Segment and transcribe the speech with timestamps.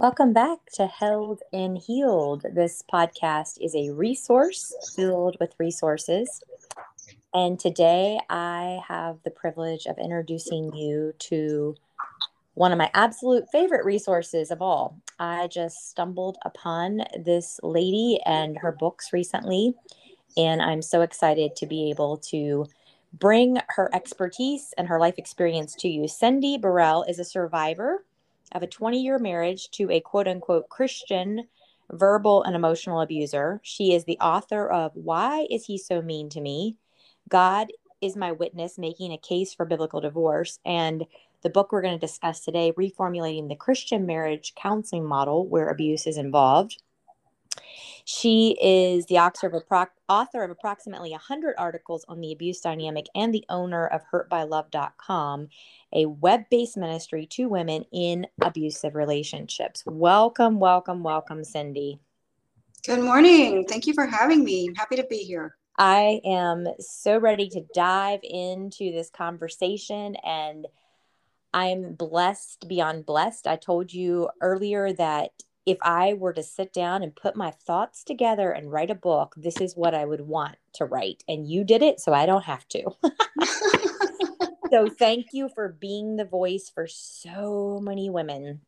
[0.00, 2.46] Welcome back to Held and Healed.
[2.54, 6.40] This podcast is a resource filled with resources.
[7.34, 11.74] And today I have the privilege of introducing you to
[12.54, 14.96] one of my absolute favorite resources of all.
[15.18, 19.74] I just stumbled upon this lady and her books recently,
[20.36, 22.66] and I'm so excited to be able to
[23.14, 26.06] bring her expertise and her life experience to you.
[26.06, 28.04] Cindy Burrell is a survivor
[28.52, 31.46] of a 20 year marriage to a quote unquote Christian
[31.90, 33.60] verbal and emotional abuser.
[33.62, 36.76] She is the author of Why Is He So Mean to Me?
[37.28, 37.68] God
[38.00, 40.58] is My Witness, Making a Case for Biblical Divorce.
[40.64, 41.06] And
[41.42, 46.06] the book we're going to discuss today, Reformulating the Christian Marriage Counseling Model, where abuse
[46.06, 46.82] is involved.
[48.10, 49.48] She is the author
[50.38, 55.48] of, approximately 100 articles on the abuse dynamic and the owner of hurtbylove.com,
[55.92, 59.82] a web based ministry to women in abusive relationships.
[59.84, 62.00] Welcome, welcome, welcome, Cindy.
[62.86, 63.66] Good morning.
[63.68, 64.68] Thank you for having me.
[64.68, 65.56] I'm happy to be here.
[65.76, 70.66] I am so ready to dive into this conversation and
[71.52, 73.46] I'm blessed beyond blessed.
[73.46, 75.32] I told you earlier that
[75.68, 79.34] if I were to sit down and put my thoughts together and write a book,
[79.36, 81.22] this is what I would want to write.
[81.28, 82.84] And you did it, so I don't have to.
[84.70, 88.62] so thank you for being the voice for so many women.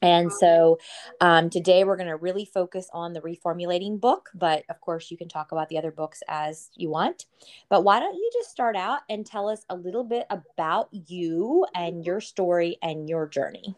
[0.00, 0.78] And so
[1.20, 5.18] um, today we're going to really focus on the reformulating book, but of course you
[5.18, 7.26] can talk about the other books as you want.
[7.68, 11.66] But why don't you just start out and tell us a little bit about you
[11.74, 13.76] and your story and your journey?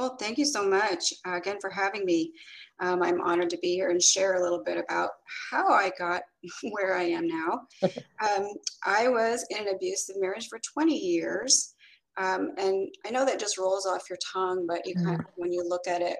[0.00, 2.32] Well, thank you so much uh, again for having me.
[2.80, 5.10] Um, I'm honored to be here and share a little bit about
[5.50, 6.22] how I got
[6.70, 7.60] where I am now.
[7.82, 8.48] um,
[8.86, 11.74] I was in an abusive marriage for 20 years.
[12.16, 15.32] Um, and I know that just rolls off your tongue, but you kind of, mm-hmm.
[15.36, 16.16] when you look at it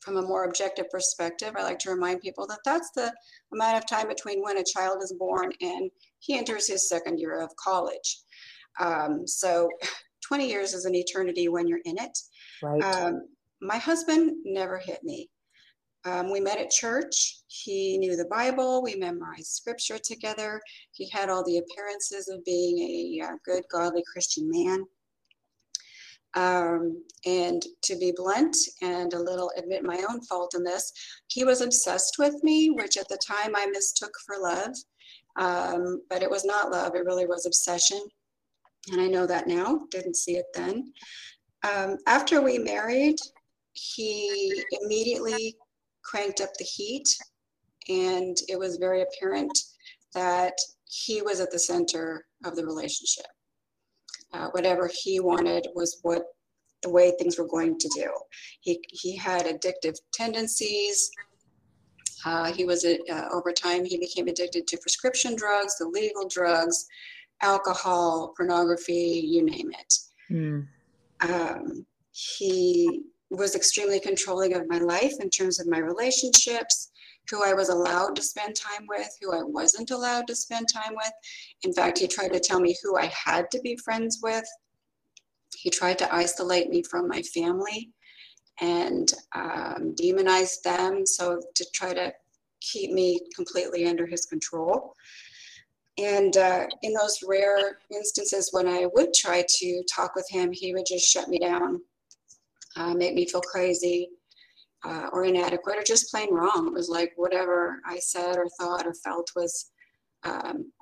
[0.00, 3.10] from a more objective perspective, I like to remind people that that's the
[3.54, 7.40] amount of time between when a child is born and he enters his second year
[7.40, 8.18] of college.
[8.78, 9.70] Um, so
[10.28, 12.18] 20 years is an eternity when you're in it.
[12.62, 12.82] Right.
[12.82, 13.26] Um,
[13.60, 15.28] my husband never hit me.
[16.06, 17.38] Um, we met at church.
[17.46, 18.82] He knew the Bible.
[18.82, 20.60] We memorized scripture together.
[20.92, 24.84] He had all the appearances of being a, a uh, good, godly Christian man.
[26.36, 30.92] Um, and to be blunt and a little admit my own fault in this,
[31.28, 34.74] he was obsessed with me, which at the time I mistook for love.
[35.36, 38.00] Um, but it was not love, it really was obsession.
[38.92, 40.92] And I know that now, didn't see it then.
[41.64, 43.16] Um, after we married,
[43.72, 45.56] he immediately
[46.02, 47.08] cranked up the heat,
[47.88, 49.58] and it was very apparent
[50.14, 50.54] that
[50.84, 53.26] he was at the center of the relationship.
[54.32, 56.24] Uh, whatever he wanted was what
[56.82, 58.10] the way things were going to do.
[58.60, 61.10] He, he had addictive tendencies.
[62.26, 66.86] Uh, he was uh, over time he became addicted to prescription drugs, the legal drugs,
[67.42, 69.94] alcohol, pornography, you name it.
[70.30, 70.66] Mm.
[71.28, 76.90] Um, he was extremely controlling of my life in terms of my relationships,
[77.30, 80.94] who I was allowed to spend time with, who I wasn't allowed to spend time
[80.94, 81.12] with.
[81.62, 84.44] In fact, he tried to tell me who I had to be friends with.
[85.56, 87.90] He tried to isolate me from my family
[88.60, 92.12] and um, demonize them so to try to
[92.60, 94.94] keep me completely under his control.
[95.96, 100.74] And uh, in those rare instances when I would try to talk with him, he
[100.74, 101.80] would just shut me down,
[102.76, 104.10] uh, make me feel crazy
[104.84, 106.66] uh, or inadequate or just plain wrong.
[106.66, 109.70] It was like whatever I said or thought or felt was
[110.24, 110.72] um,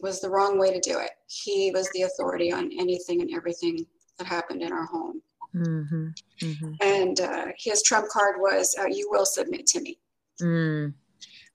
[0.00, 1.10] was the wrong way to do it.
[1.26, 3.84] He was the authority on anything and everything
[4.18, 5.20] that happened in our home.
[5.54, 6.08] Mm-hmm,
[6.40, 6.72] mm-hmm.
[6.80, 9.98] And uh, his trump card was, uh, "You will submit to me."
[10.40, 10.94] Mm.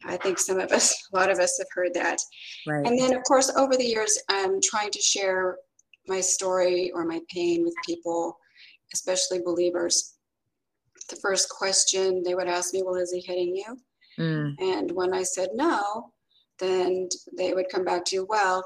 [0.06, 2.20] I think some of us, a lot of us have heard that.
[2.68, 2.86] Right.
[2.86, 5.58] And then, of course, over the years, I'm trying to share
[6.08, 8.38] my story or my pain with people,
[8.94, 10.16] especially believers.
[11.10, 13.78] The first question they would ask me, Well, is he hitting you?
[14.20, 14.56] Mm.
[14.60, 16.12] And when I said no,
[16.60, 18.64] then they would come back to you, Well,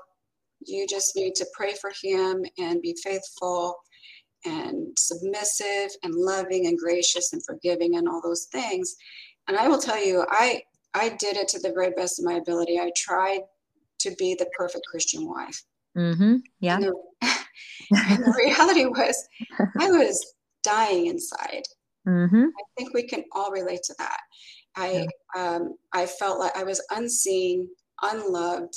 [0.65, 3.75] you just need to pray for him and be faithful
[4.45, 8.95] and submissive and loving and gracious and forgiving and all those things.
[9.47, 10.61] And I will tell you, I
[10.97, 12.79] I did it to the very best of my ability.
[12.79, 13.41] I tried
[13.99, 15.63] to be the perfect Christian wife.
[15.97, 16.37] Mm-hmm.
[16.59, 16.75] Yeah.
[16.75, 16.93] And the,
[17.91, 19.27] and the, reality was,
[19.79, 20.33] I was
[20.63, 21.63] dying inside.
[22.07, 22.45] Mm-hmm.
[22.45, 24.19] I think we can all relate to that.
[24.75, 25.55] I yeah.
[25.55, 27.67] um, I felt like I was unseen,
[28.01, 28.75] unloved,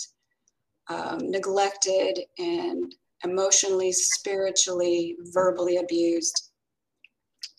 [0.89, 2.95] um, neglected, and
[3.25, 6.51] emotionally, spiritually, verbally abused.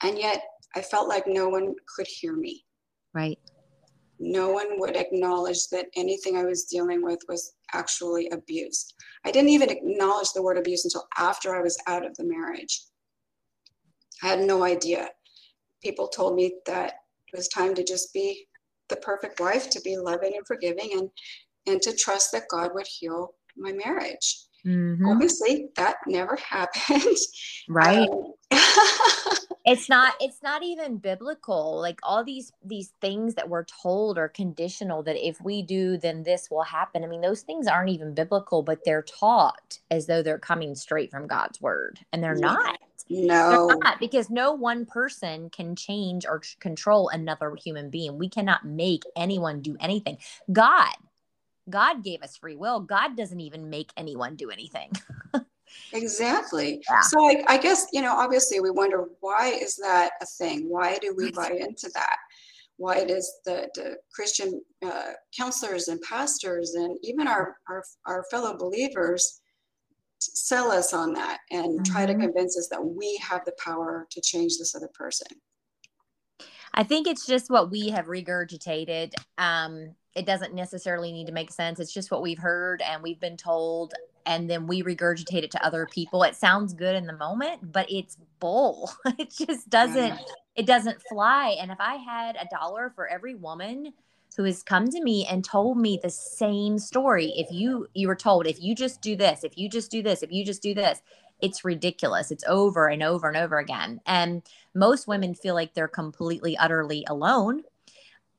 [0.04, 0.44] And yet
[0.76, 2.66] I felt like no one could hear me.
[3.14, 3.40] Right.
[4.24, 8.94] No one would acknowledge that anything I was dealing with was actually abuse.
[9.26, 12.84] I didn't even acknowledge the word abuse until after I was out of the marriage.
[14.22, 15.10] I had no idea.
[15.84, 16.94] People told me that
[17.34, 18.46] it was time to just be
[18.90, 21.10] the perfect wife, to be loving and forgiving, and
[21.66, 24.46] and to trust that God would heal my marriage.
[24.66, 25.08] Mm-hmm.
[25.08, 27.18] Obviously, that never happened.
[27.68, 28.08] Right.
[28.08, 28.34] Um,
[29.66, 34.28] it's not it's not even biblical like all these these things that we're told are
[34.28, 37.04] conditional that if we do then this will happen.
[37.04, 41.12] I mean those things aren't even biblical but they're taught as though they're coming straight
[41.12, 42.78] from god's word and they're not.
[43.10, 43.68] No.
[43.68, 48.18] they're not, because no one person can change or control another human being.
[48.18, 50.18] We cannot make anyone do anything.
[50.52, 50.94] God
[51.70, 52.80] god gave us free will.
[52.80, 54.92] God doesn't even make anyone do anything
[55.94, 56.82] Exactly.
[56.90, 57.02] Yeah.
[57.02, 60.70] So I, I guess, you know, obviously we wonder why is that a thing?
[60.70, 62.18] Why do we buy into that?
[62.78, 68.58] Why does the, the Christian uh, counselors and pastors and even our, our, our fellow
[68.58, 69.42] believers
[70.20, 71.84] sell us on that and mm-hmm.
[71.84, 72.24] try to mm-hmm.
[72.24, 75.28] convince us that we have the power to change this other person?
[76.74, 79.14] I think it's just what we have regurgitated.
[79.38, 81.80] Um, it doesn't necessarily need to make sense.
[81.80, 83.94] It's just what we've heard and we've been told
[84.26, 86.24] and then we regurgitate it to other people.
[86.24, 88.92] It sounds good in the moment, but it's bull.
[89.18, 90.34] it just doesn't mm-hmm.
[90.56, 91.56] it doesn't fly.
[91.60, 93.94] And if I had a dollar for every woman
[94.38, 98.16] who has come to me and told me the same story, if you you were
[98.16, 100.74] told if you just do this, if you just do this, if you just do
[100.74, 101.02] this,
[101.42, 102.32] it's ridiculous.
[102.32, 104.00] It's over and over and over again.
[104.06, 104.44] And
[104.74, 107.64] most women feel like they're completely utterly alone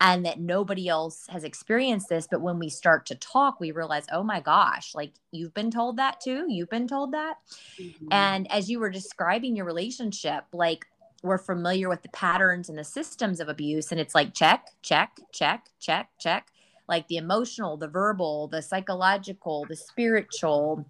[0.05, 2.27] and that nobody else has experienced this.
[2.29, 5.97] But when we start to talk, we realize, oh my gosh, like you've been told
[5.99, 6.45] that too.
[6.49, 7.37] You've been told that.
[7.81, 8.09] Mm-hmm.
[8.11, 10.87] And as you were describing your relationship, like
[11.23, 13.93] we're familiar with the patterns and the systems of abuse.
[13.93, 16.49] And it's like check, check, check, check, check.
[16.89, 20.85] Like the emotional, the verbal, the psychological, the spiritual.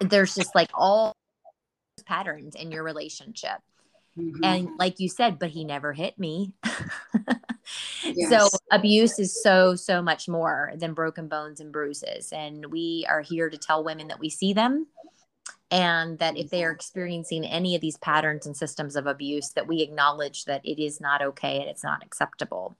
[0.00, 1.14] There's just like all
[2.04, 3.60] patterns in your relationship.
[4.18, 4.44] Mm-hmm.
[4.44, 6.52] And like you said, but he never hit me.
[8.04, 8.30] yes.
[8.30, 12.32] So abuse is so, so much more than broken bones and bruises.
[12.32, 14.86] And we are here to tell women that we see them
[15.70, 19.66] and that if they are experiencing any of these patterns and systems of abuse that
[19.66, 22.76] we acknowledge that it is not okay and it's not acceptable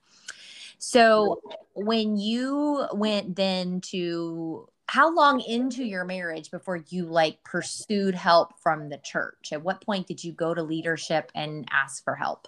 [0.78, 1.40] so
[1.74, 8.58] when you went then to how long into your marriage before you like pursued help
[8.62, 9.50] from the church?
[9.52, 12.46] At what point did you go to leadership and ask for help?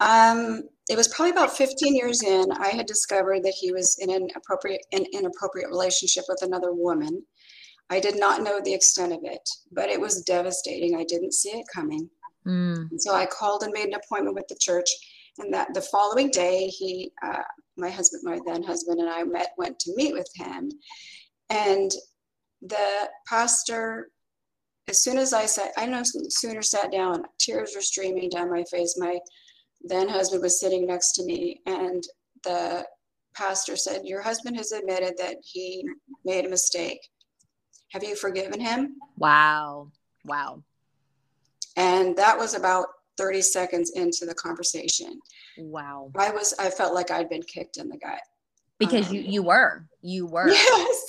[0.00, 4.10] Um, it was probably about 15 years in i had discovered that he was in
[4.10, 7.22] an appropriate an inappropriate relationship with another woman.
[7.88, 10.96] I did not know the extent of it but it was devastating.
[10.96, 12.08] I didn't see it coming.
[12.44, 12.88] Mm.
[12.98, 14.88] so i called and made an appointment with the church
[15.38, 17.42] and that the following day he uh,
[17.76, 20.70] my husband, my then husband, and I met, went to meet with him.
[21.50, 21.90] And
[22.60, 24.10] the pastor,
[24.88, 28.64] as soon as I sat, I no sooner sat down, tears were streaming down my
[28.70, 28.96] face.
[28.98, 29.18] My
[29.82, 32.02] then husband was sitting next to me, and
[32.44, 32.84] the
[33.34, 35.84] pastor said, Your husband has admitted that he
[36.24, 37.00] made a mistake.
[37.92, 38.96] Have you forgiven him?
[39.16, 39.90] Wow.
[40.24, 40.62] Wow.
[41.76, 42.86] And that was about
[43.16, 45.20] 30 seconds into the conversation.
[45.58, 46.10] Wow.
[46.16, 48.20] I was I felt like I'd been kicked in the gut.
[48.78, 49.86] Because um, you you were.
[50.00, 50.48] You were.
[50.48, 51.06] Yes.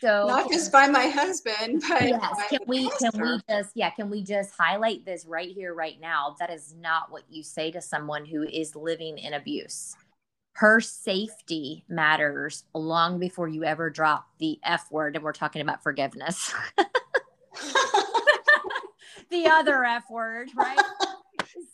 [0.00, 2.48] So not just by my husband, but yes.
[2.48, 6.36] can we can we just yeah, can we just highlight this right here, right now?
[6.38, 9.96] That is not what you say to someone who is living in abuse.
[10.52, 15.82] Her safety matters long before you ever drop the F word, and we're talking about
[15.82, 16.54] forgiveness.
[19.30, 20.78] the other F word, right?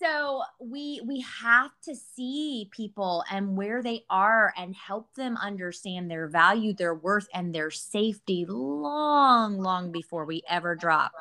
[0.00, 6.10] so we we have to see people and where they are and help them understand
[6.10, 11.12] their value their worth and their safety long long before we ever drop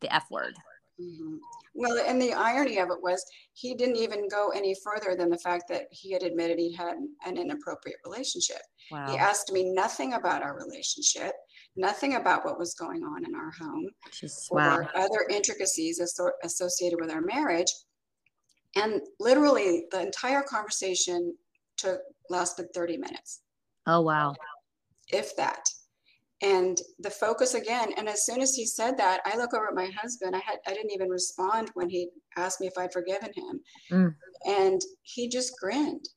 [0.00, 0.54] the f word
[1.00, 1.36] mm-hmm.
[1.74, 5.38] well and the irony of it was he didn't even go any further than the
[5.38, 6.96] fact that he had admitted he had
[7.26, 9.10] an inappropriate relationship wow.
[9.10, 11.32] he asked me nothing about our relationship
[11.76, 14.76] nothing about what was going on in our home Just, wow.
[14.76, 16.00] or other intricacies
[16.44, 17.72] associated with our marriage
[18.76, 21.34] and literally the entire conversation
[21.76, 22.00] took
[22.30, 23.42] lasted 30 minutes.
[23.86, 24.34] Oh wow.
[25.08, 25.68] If that.
[26.42, 29.74] And the focus again, and as soon as he said that, I look over at
[29.74, 30.34] my husband.
[30.34, 33.60] I had I didn't even respond when he asked me if I'd forgiven him.
[33.90, 34.14] Mm.
[34.46, 36.08] And he just grinned.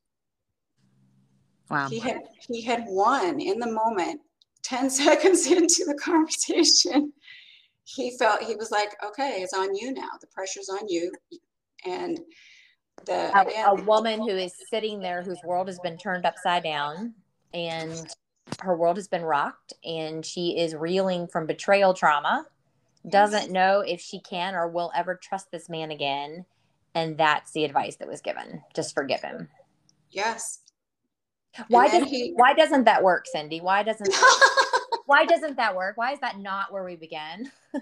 [1.69, 1.87] Wow.
[1.89, 4.21] He had he had won in the moment.
[4.63, 7.13] 10 seconds into the conversation,
[7.85, 10.09] he felt he was like, okay, it's on you now.
[10.19, 11.09] The pressure's on you
[11.85, 12.19] And
[13.05, 16.63] the a, again, a woman who is sitting there whose world has been turned upside
[16.63, 17.13] down
[17.53, 18.07] and
[18.61, 22.45] her world has been rocked and she is reeling from betrayal trauma
[23.09, 26.45] doesn't know if she can or will ever trust this man again
[26.95, 28.63] and that's the advice that was given.
[28.75, 29.49] Just forgive him.
[30.11, 30.61] Yes.
[31.67, 33.61] why does, he- why doesn't that work cindy?
[33.61, 34.13] Why doesn't
[35.05, 35.97] why doesn't that work?
[35.97, 37.51] Why is that not where we began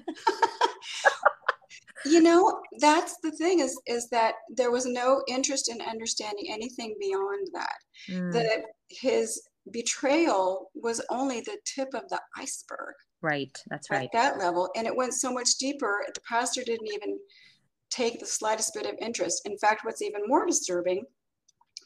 [2.06, 6.96] you know, that's the thing is is that there was no interest in understanding anything
[7.00, 7.78] beyond that.
[8.10, 12.94] Mm, That his betrayal was only the tip of the iceberg.
[13.22, 14.04] right that's right.
[14.06, 17.18] at that level and it went so much deeper the pastor didn't even
[17.90, 21.04] take the slightest bit of interest in fact what's even more disturbing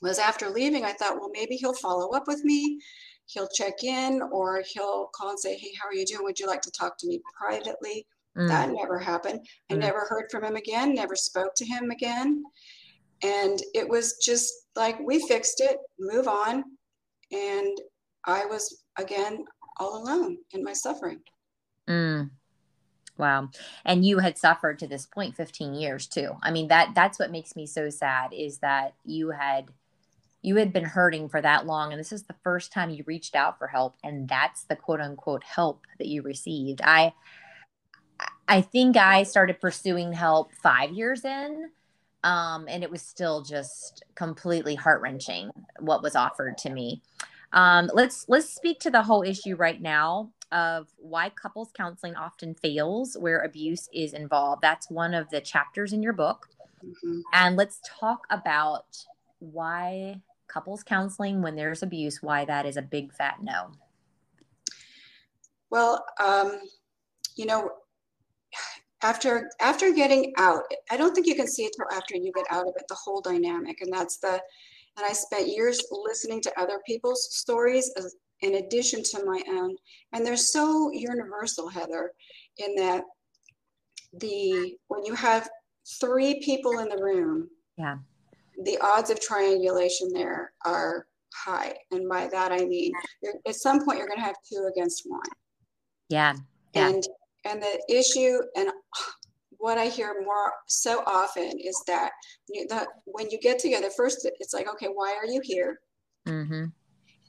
[0.01, 2.77] was after leaving i thought well maybe he'll follow up with me
[3.27, 6.47] he'll check in or he'll call and say hey how are you doing would you
[6.47, 8.05] like to talk to me privately
[8.39, 9.79] Mm, that never happened i Mm.
[9.79, 12.41] never heard from him again never spoke to him again
[13.21, 16.63] and it was just like we fixed it move on
[17.31, 17.77] and
[18.25, 19.43] i was again
[19.79, 21.19] all alone in my suffering
[21.87, 22.29] Mm.
[23.17, 23.49] Wow.
[23.83, 26.37] And you had suffered to this point 15 years too.
[26.41, 29.65] I mean that that's what makes me so sad is that you had
[30.41, 33.35] you had been hurting for that long and this is the first time you reached
[33.35, 36.79] out for help and that's the quote unquote help that you received.
[36.83, 37.13] I
[38.49, 41.69] I think I started pursuing help 5 years in
[42.25, 47.01] um and it was still just completely heart-wrenching what was offered to me.
[47.53, 52.55] Um, let's let's speak to the whole issue right now of why couples counseling often
[52.55, 54.61] fails where abuse is involved.
[54.61, 56.49] That's one of the chapters in your book.
[56.83, 57.21] Mhm.
[57.33, 59.05] And let's talk about
[59.39, 63.71] why couples counseling when there's abuse, why that is a big fat no.
[65.69, 66.61] Well, um,
[67.35, 67.71] you know,
[69.01, 72.45] after after getting out, I don't think you can see it till after you get
[72.49, 73.81] out of it, the whole dynamic.
[73.81, 74.41] And that's the
[74.97, 79.75] and I spent years listening to other people's stories as, in addition to my own.
[80.13, 82.11] And they're so universal, Heather,
[82.57, 83.03] in that
[84.19, 85.49] the when you have
[86.01, 87.97] three people in the room, Yeah.
[88.63, 91.75] the odds of triangulation there are high.
[91.91, 92.91] And by that I mean
[93.21, 95.21] you're, at some point you're going to have two against one
[96.09, 96.33] Yeah.
[96.73, 96.89] Yeah.
[96.89, 97.03] and
[97.45, 98.69] and the issue and
[99.57, 102.11] what i hear more so often is that
[102.49, 105.79] you, the, when you get together first it's like okay why are you here
[106.27, 106.65] Mm-hmm.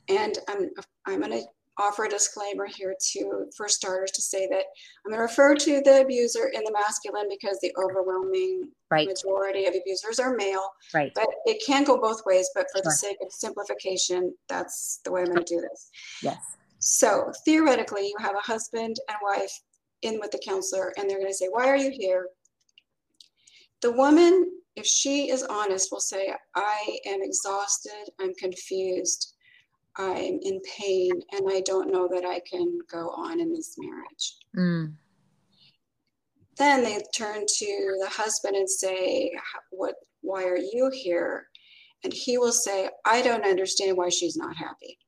[0.08, 0.68] and i'm
[1.06, 1.42] i'm going to
[1.78, 4.64] offer a disclaimer here to for starters to say that
[5.06, 9.06] i'm going to refer to the abuser in the masculine because the overwhelming Right.
[9.06, 11.12] majority of abusers are male Right.
[11.14, 15.20] but it can go both ways but for the sake of simplification that's the way
[15.20, 15.90] i'm going to do this
[16.22, 16.36] Yes.
[16.80, 19.52] so theoretically, you have a husband and wife
[20.02, 22.28] in with the counselor, and they're going to say, Why are you here?
[23.82, 29.34] The woman, if she is honest, will say, I am exhausted, I'm confused,
[29.96, 34.36] I'm in pain, and I don't know that I can go on in this marriage.
[34.56, 34.94] Mm.
[36.56, 39.32] Then they turn to the husband and say,
[39.70, 41.46] What why are you here?
[42.04, 44.98] And he will say, I don't understand why she's not happy.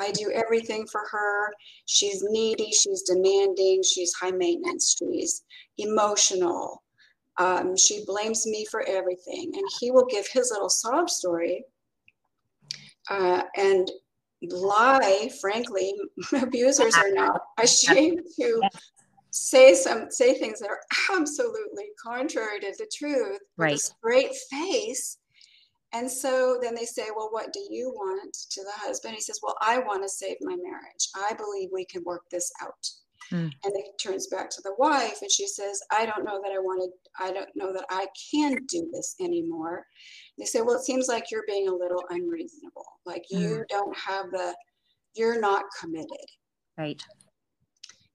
[0.00, 1.52] I do everything for her.
[1.86, 5.44] She's needy, she's demanding, she's high maintenance, she's
[5.78, 6.82] emotional.
[7.38, 9.52] Um, she blames me for everything.
[9.54, 11.64] And he will give his little sob story
[13.10, 13.90] uh, and
[14.42, 15.94] lie, frankly.
[16.42, 18.62] Abusers are not ashamed to
[19.30, 20.80] say some say things that are
[21.16, 23.74] absolutely contrary to the truth with Right.
[23.74, 25.18] a straight face
[25.92, 28.36] and so then they say well what do you want?
[28.50, 29.14] to the husband.
[29.14, 31.08] He says well i want to save my marriage.
[31.14, 32.86] I believe we can work this out.
[33.28, 33.48] Hmm.
[33.64, 36.58] and it turns back to the wife and she says i don't know that i
[36.58, 39.84] want to i don't know that i can do this anymore.
[40.38, 42.86] They say well it seems like you're being a little unreasonable.
[43.06, 44.54] Like you don't have the
[45.14, 46.26] you're not committed.
[46.78, 47.02] Right.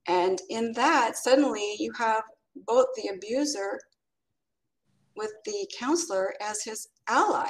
[0.08, 2.24] and in that, suddenly you have
[2.68, 3.80] both the abuser
[5.16, 7.50] with the counselor as his ally.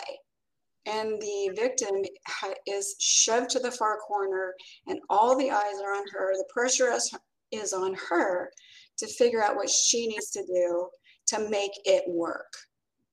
[0.86, 4.53] And the victim ha- is shoved to the far corner,
[4.88, 6.34] and all the eyes are on her.
[6.34, 7.12] The pressure is,
[7.51, 8.51] is on her
[8.98, 10.88] to figure out what she needs to do
[11.27, 12.53] to make it work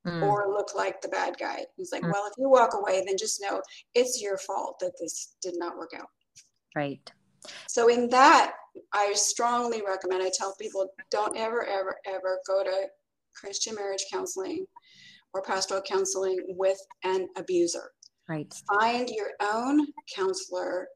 [0.05, 0.25] Mm.
[0.25, 1.65] or look like the bad guy.
[1.77, 2.13] He's like, Mm.
[2.13, 3.63] well, if you walk away, then just know
[3.95, 6.09] it's your fault that this did not work out.
[6.75, 7.09] Right.
[7.69, 8.55] So in that,
[8.93, 12.89] I strongly recommend, I tell people, don't ever, ever, ever go to
[13.39, 14.67] Christian marriage counseling
[15.35, 17.91] or pastoral counseling with an abuser.
[18.29, 18.53] Right.
[18.79, 20.89] Find your own counselor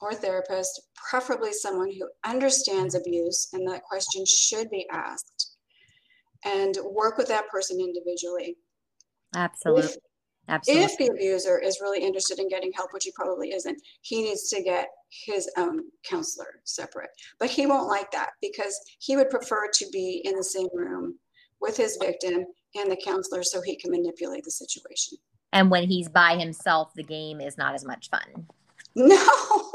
[0.00, 5.56] or therapist, preferably someone who understands abuse, and that question should be asked.
[6.44, 8.56] And work with that person individually.
[9.34, 9.84] Absolutely.
[9.84, 9.96] If,
[10.48, 10.84] Absolutely.
[10.84, 14.48] if the abuser is really interested in getting help, which he probably isn't, he needs
[14.48, 14.88] to get
[15.26, 17.10] his own counselor separate.
[17.38, 21.18] But he won't like that because he would prefer to be in the same room
[21.60, 25.18] with his victim and the counselor so he can manipulate the situation.
[25.52, 28.46] And when he's by himself, the game is not as much fun.
[28.96, 29.69] No,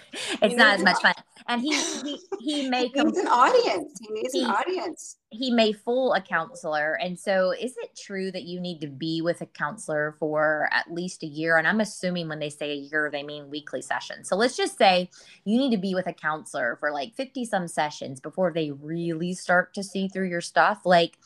[0.42, 1.14] it's not as much fun.
[1.48, 3.98] And he he he may he needs an audience.
[4.00, 5.16] He needs he, an audience.
[5.30, 6.94] He may fool a counselor.
[6.94, 10.92] And so is it true that you need to be with a counselor for at
[10.92, 11.56] least a year?
[11.56, 14.28] And I'm assuming when they say a year, they mean weekly sessions.
[14.28, 15.10] So let's just say
[15.44, 19.34] you need to be with a counselor for like 50 some sessions before they really
[19.34, 20.82] start to see through your stuff.
[20.84, 21.18] Like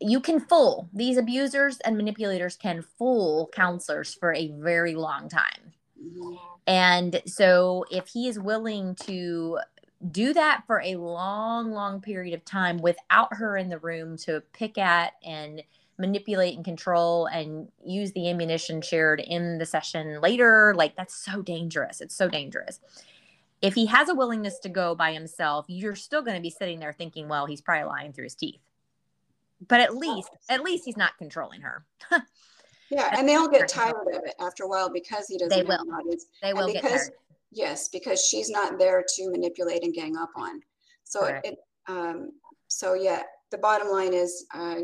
[0.00, 5.72] you can fool these abusers and manipulators can fool counselors for a very long time.
[6.66, 9.58] And so if he is willing to
[10.10, 14.42] do that for a long, long period of time without her in the room to
[14.52, 15.62] pick at and
[15.98, 21.40] manipulate and control and use the ammunition shared in the session later, like that's so
[21.42, 22.00] dangerous.
[22.00, 22.80] It's so dangerous.
[23.62, 26.80] If he has a willingness to go by himself, you're still going to be sitting
[26.80, 28.60] there thinking, well, he's probably lying through his teeth.
[29.66, 31.86] But at least, at least he's not controlling her.
[32.94, 35.66] Yeah, and they'll get tired of it after a while because he doesn't they have
[35.66, 35.94] will.
[35.94, 36.26] an audience.
[36.40, 37.10] They will because, get tired.
[37.50, 40.60] Yes, because she's not there to manipulate and gang up on.
[41.02, 41.58] So it, it
[41.88, 42.30] um,
[42.68, 44.82] so yeah, the bottom line is uh,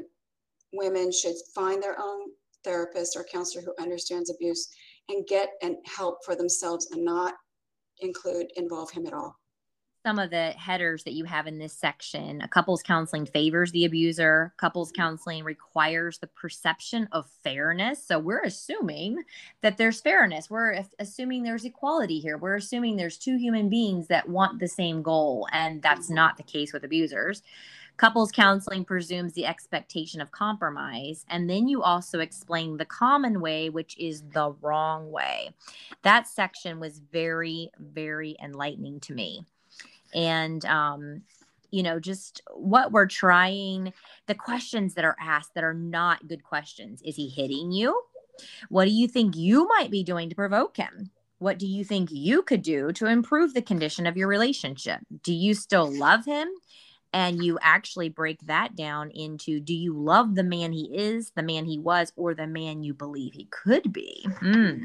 [0.73, 2.31] women should find their own
[2.65, 4.69] therapist or counselor who understands abuse
[5.09, 7.35] and get and help for themselves and not
[8.01, 9.40] include involve him at all
[10.05, 12.41] some of the headers that you have in this section.
[12.41, 14.55] A couples counseling favors the abuser.
[14.57, 18.03] Couples counseling requires the perception of fairness.
[18.03, 19.25] So we're assuming
[19.61, 20.49] that there's fairness.
[20.49, 22.39] We're assuming there's equality here.
[22.39, 25.47] We're assuming there's two human beings that want the same goal.
[25.53, 27.43] And that's not the case with abusers.
[27.99, 31.27] Couples counseling presumes the expectation of compromise.
[31.29, 35.51] And then you also explain the common way, which is the wrong way.
[36.03, 39.45] That section was very, very enlightening to me
[40.15, 41.23] and um,
[41.71, 43.93] you know just what we're trying
[44.27, 47.03] the questions that are asked that are not good questions.
[47.03, 48.01] Is he hitting you?
[48.69, 51.11] What do you think you might be doing to provoke him?
[51.39, 55.01] What do you think you could do to improve the condition of your relationship?
[55.23, 56.49] Do you still love him
[57.13, 61.43] and you actually break that down into do you love the man he is the
[61.43, 64.81] man he was or the man you believe he could be mm.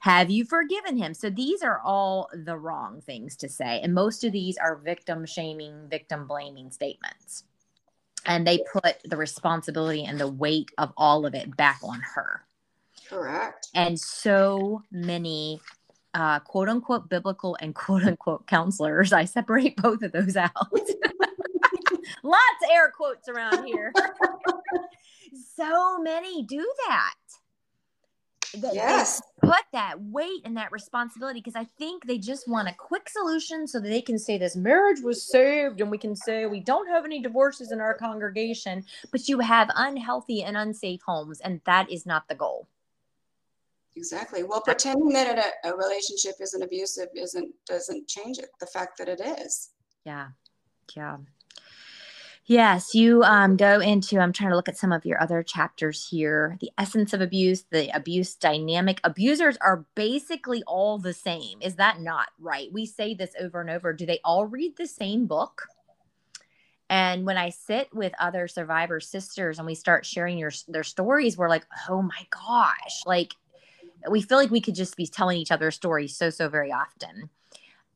[0.00, 4.24] have you forgiven him so these are all the wrong things to say and most
[4.24, 7.44] of these are victim shaming victim blaming statements
[8.24, 12.42] and they put the responsibility and the weight of all of it back on her
[13.08, 15.60] correct and so many
[16.16, 19.12] uh, quote unquote biblical and quote unquote counselors.
[19.12, 20.50] I separate both of those out.
[22.26, 23.92] Lots of air quotes around here.
[25.56, 27.14] so many do that.
[28.54, 29.22] that yes.
[29.40, 33.68] Put that weight and that responsibility because I think they just want a quick solution
[33.68, 36.88] so that they can say this marriage was saved and we can say we don't
[36.88, 41.88] have any divorces in our congregation, but you have unhealthy and unsafe homes, and that
[41.92, 42.66] is not the goal.
[43.94, 44.42] Exactly.
[44.42, 48.50] Well, pretending that a, a relationship isn't abusive isn't doesn't change it.
[48.58, 49.70] The fact that it is.
[50.04, 50.28] Yeah.
[50.94, 51.18] Yeah.
[52.48, 56.08] Yes, you um, go into, I'm trying to look at some of your other chapters
[56.08, 56.56] here.
[56.60, 59.00] The essence of abuse, the abuse dynamic.
[59.02, 61.58] Abusers are basically all the same.
[61.60, 62.72] Is that not right?
[62.72, 63.92] We say this over and over.
[63.92, 65.66] Do they all read the same book?
[66.88, 71.36] And when I sit with other survivor sisters and we start sharing your, their stories,
[71.36, 73.34] we're like, oh my gosh, like
[74.08, 77.28] we feel like we could just be telling each other stories so, so very often.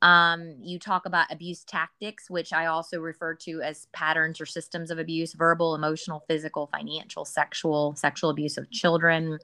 [0.03, 4.91] Um, you talk about abuse tactics, which I also refer to as patterns or systems
[4.91, 9.39] of abuse verbal, emotional, physical, financial, sexual, sexual abuse of children,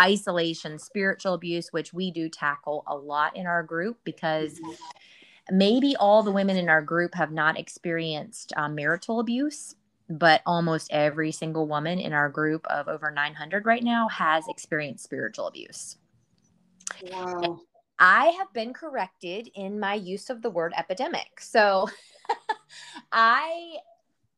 [0.00, 4.60] isolation, spiritual abuse, which we do tackle a lot in our group because
[5.50, 9.76] maybe all the women in our group have not experienced uh, marital abuse.
[10.08, 15.04] But almost every single woman in our group of over 900 right now has experienced
[15.04, 15.96] spiritual abuse.
[17.10, 17.60] Wow.
[18.04, 21.40] I have been corrected in my use of the word epidemic.
[21.40, 21.88] So
[23.12, 23.76] I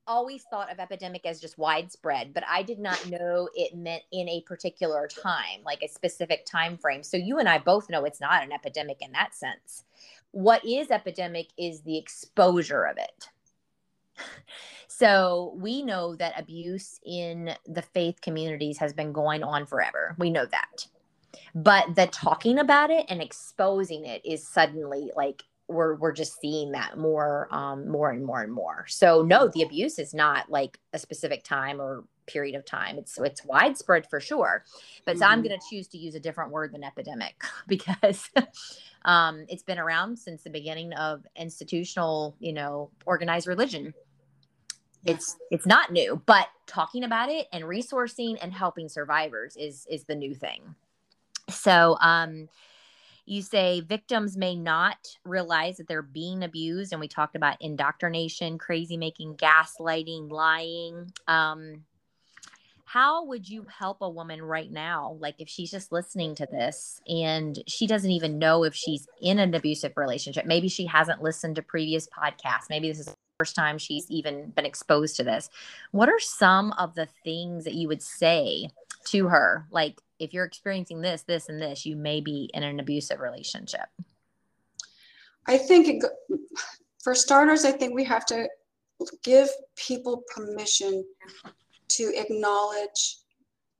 [0.07, 4.29] always thought of epidemic as just widespread, but I did not know it meant in
[4.29, 7.03] a particular time, like a specific time frame.
[7.03, 9.85] So you and I both know it's not an epidemic in that sense.
[10.33, 13.29] What is epidemic is the exposure of it.
[14.87, 20.14] So we know that abuse in the faith communities has been going on forever.
[20.18, 20.87] We know that
[21.55, 26.73] but the talking about it and exposing it is suddenly like we're we're just seeing
[26.73, 30.79] that more um more and more and more so no the abuse is not like
[30.92, 32.99] a specific time or period of time.
[32.99, 34.64] It's it's widespread for sure.
[35.05, 35.18] But mm-hmm.
[35.20, 35.49] so I'm mm-hmm.
[35.49, 38.31] going to choose to use a different word than epidemic because
[39.05, 43.94] um, it's been around since the beginning of institutional, you know, organized religion.
[45.05, 50.05] It's it's not new, but talking about it and resourcing and helping survivors is is
[50.05, 50.75] the new thing.
[51.48, 52.48] So, um,
[53.26, 58.59] you say victims may not realize that they're being abused and we talked about indoctrination
[58.59, 61.11] crazy making gaslighting lying.
[61.26, 61.85] Um,
[62.85, 67.00] how would you help a woman right now like if she's just listening to this
[67.09, 70.44] and she doesn't even know if she's in an abusive relationship?
[70.44, 72.68] Maybe she hasn't listened to previous podcasts.
[72.68, 75.48] Maybe this is the first time she's even been exposed to this.
[75.92, 78.68] What are some of the things that you would say
[79.05, 82.81] to her like if you're experiencing this this and this you may be in an
[82.81, 83.87] abusive relationship
[85.47, 86.05] i think it,
[87.03, 88.49] for starters i think we have to
[89.23, 91.05] give people permission
[91.88, 93.19] to acknowledge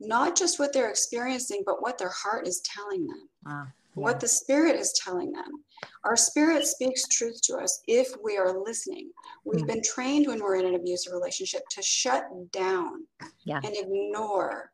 [0.01, 3.65] not just what they're experiencing, but what their heart is telling them, yeah.
[3.95, 5.65] what the spirit is telling them.
[6.05, 9.11] Our spirit speaks truth to us if we are listening.
[9.45, 9.69] We've mm.
[9.69, 13.07] been trained when we're in an abusive relationship to shut down
[13.45, 13.61] yeah.
[13.63, 14.73] and ignore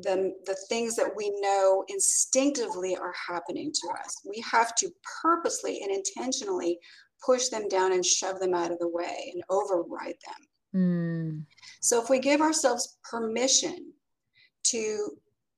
[0.00, 4.22] the, the things that we know instinctively are happening to us.
[4.24, 4.90] We have to
[5.22, 6.78] purposely and intentionally
[7.24, 10.48] push them down and shove them out of the way and override them.
[10.74, 11.44] Mm.
[11.80, 13.92] So if we give ourselves permission
[14.64, 15.10] to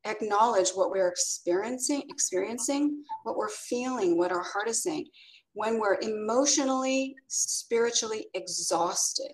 [0.04, 5.06] acknowledge what we're experiencing, experiencing, what we're feeling, what our heart is saying,
[5.52, 9.32] when we're emotionally, spiritually exhausted,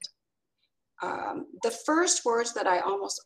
[1.02, 3.24] um, the first words that I almost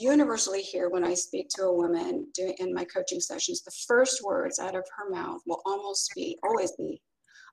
[0.00, 4.22] universally hear when I speak to a woman doing in my coaching sessions, the first
[4.24, 7.00] words out of her mouth will almost be, always be,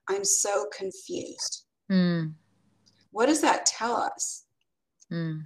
[0.08, 1.64] I'm so confused.
[1.90, 2.34] Mm.
[3.10, 4.44] What does that tell us?
[5.12, 5.42] Mm.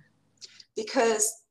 [0.76, 1.42] Because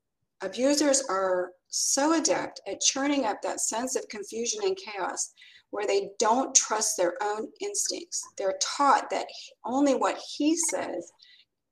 [0.41, 5.33] abusers are so adept at churning up that sense of confusion and chaos
[5.71, 8.23] where they don't trust their own instincts.
[8.37, 9.27] They're taught that
[9.65, 11.11] only what he says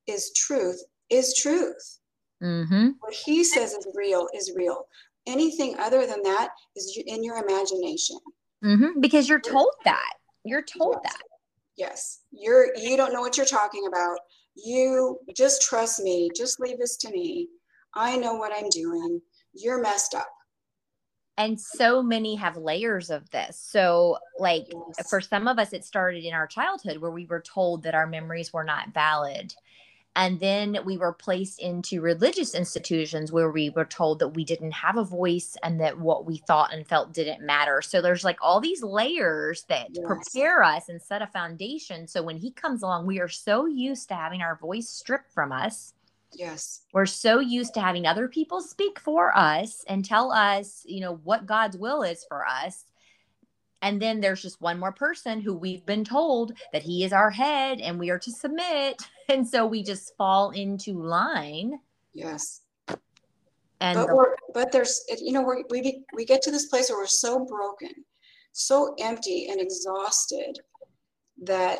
[0.08, 1.99] is truth is truth.
[2.44, 2.90] Mm-hmm.
[3.00, 4.86] What he says is real is real.
[5.26, 8.18] Anything other than that is in your imagination.
[8.64, 9.00] Mm-hmm.
[9.00, 10.14] Because you're told that.
[10.44, 11.14] You're told yes.
[11.14, 11.24] that.
[11.78, 12.20] Yes.
[12.32, 14.18] You're you don't know what you're talking about.
[14.56, 16.30] You just trust me.
[16.36, 17.48] Just leave this to me.
[17.96, 19.22] I know what I'm doing.
[19.54, 20.30] You're messed up.
[21.38, 23.60] And so many have layers of this.
[23.60, 25.10] So, like yes.
[25.10, 28.06] for some of us, it started in our childhood where we were told that our
[28.06, 29.54] memories were not valid
[30.15, 34.71] and then we were placed into religious institutions where we were told that we didn't
[34.71, 37.82] have a voice and that what we thought and felt didn't matter.
[37.82, 40.06] So there's like all these layers that yes.
[40.06, 42.08] prepare us and set a foundation.
[42.08, 45.52] So when he comes along, we are so used to having our voice stripped from
[45.52, 45.93] us.
[46.32, 46.82] Yes.
[46.93, 51.15] We're so used to having other people speak for us and tell us, you know,
[51.23, 52.86] what God's will is for us
[53.84, 57.30] and then there's just one more person who we've been told that he is our
[57.30, 59.02] head and we are to submit.
[59.30, 61.80] And so we just fall into line.
[62.12, 62.63] Yes.
[63.80, 66.89] And but, the- we're, but there's, you know, we we, we get to this place
[66.89, 68.04] where we're so broken,
[68.52, 70.60] so empty and exhausted
[71.43, 71.80] that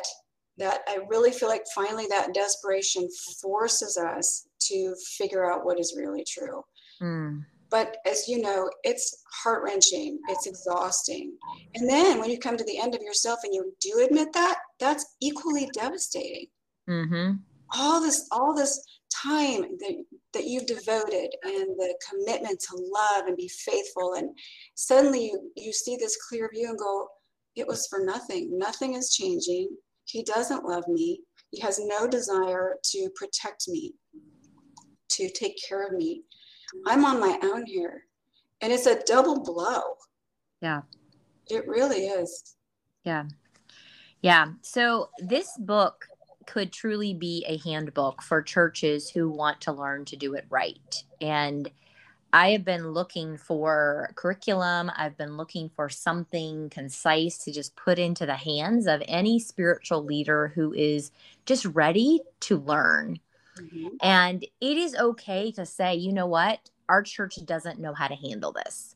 [0.56, 3.10] that I really feel like finally that desperation
[3.42, 6.64] forces us to figure out what is really true.
[7.02, 7.44] Mm.
[7.74, 11.36] But as you know, it's heart wrenching, it's exhausting.
[11.74, 14.58] And then when you come to the end of yourself and you do admit that,
[14.78, 16.46] that's equally devastating.
[16.88, 17.32] Mm-hmm.
[17.74, 18.80] All this, all this
[19.12, 24.14] time that, that you've devoted and the commitment to love and be faithful.
[24.14, 24.30] And
[24.76, 27.08] suddenly you, you see this clear view and go,
[27.56, 28.56] it was for nothing.
[28.56, 29.68] Nothing is changing.
[30.04, 31.22] He doesn't love me.
[31.50, 33.94] He has no desire to protect me,
[35.08, 36.22] to take care of me.
[36.86, 38.04] I'm on my own here.
[38.60, 39.96] And it's a double blow.
[40.60, 40.82] Yeah.
[41.48, 42.56] It really is.
[43.04, 43.24] Yeah.
[44.22, 44.52] Yeah.
[44.62, 46.06] So this book
[46.46, 51.04] could truly be a handbook for churches who want to learn to do it right.
[51.20, 51.70] And
[52.32, 54.90] I have been looking for curriculum.
[54.96, 60.02] I've been looking for something concise to just put into the hands of any spiritual
[60.02, 61.12] leader who is
[61.46, 63.20] just ready to learn.
[63.58, 63.88] Mm-hmm.
[64.02, 66.70] And it is okay to say, you know what?
[66.88, 68.94] Our church doesn't know how to handle this.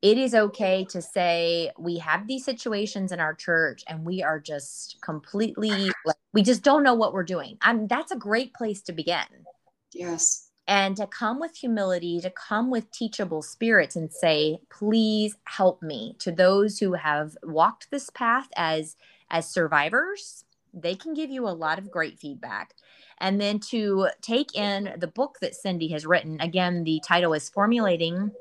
[0.00, 4.40] It is okay to say we have these situations in our church and we are
[4.40, 7.56] just completely like we just don't know what we're doing.
[7.62, 9.46] I'm that's a great place to begin.
[9.92, 10.48] Yes.
[10.66, 16.16] And to come with humility, to come with teachable spirits and say, please help me
[16.20, 18.96] to those who have walked this path as
[19.30, 22.74] as survivors they can give you a lot of great feedback.
[23.18, 27.48] And then to take in the book that Cindy has written, again, the title is
[27.48, 28.32] Formulating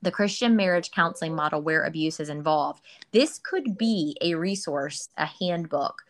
[0.00, 2.82] the Christian Marriage Counseling Model Where Abuse is Involved.
[3.12, 6.02] This could be a resource, a handbook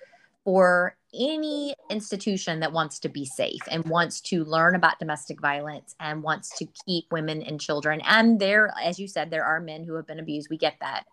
[0.44, 5.94] for any institution that wants to be safe and wants to learn about domestic violence
[6.00, 8.00] and wants to keep women and children.
[8.06, 10.48] And there, as you said, there are men who have been abused.
[10.50, 11.04] We get that.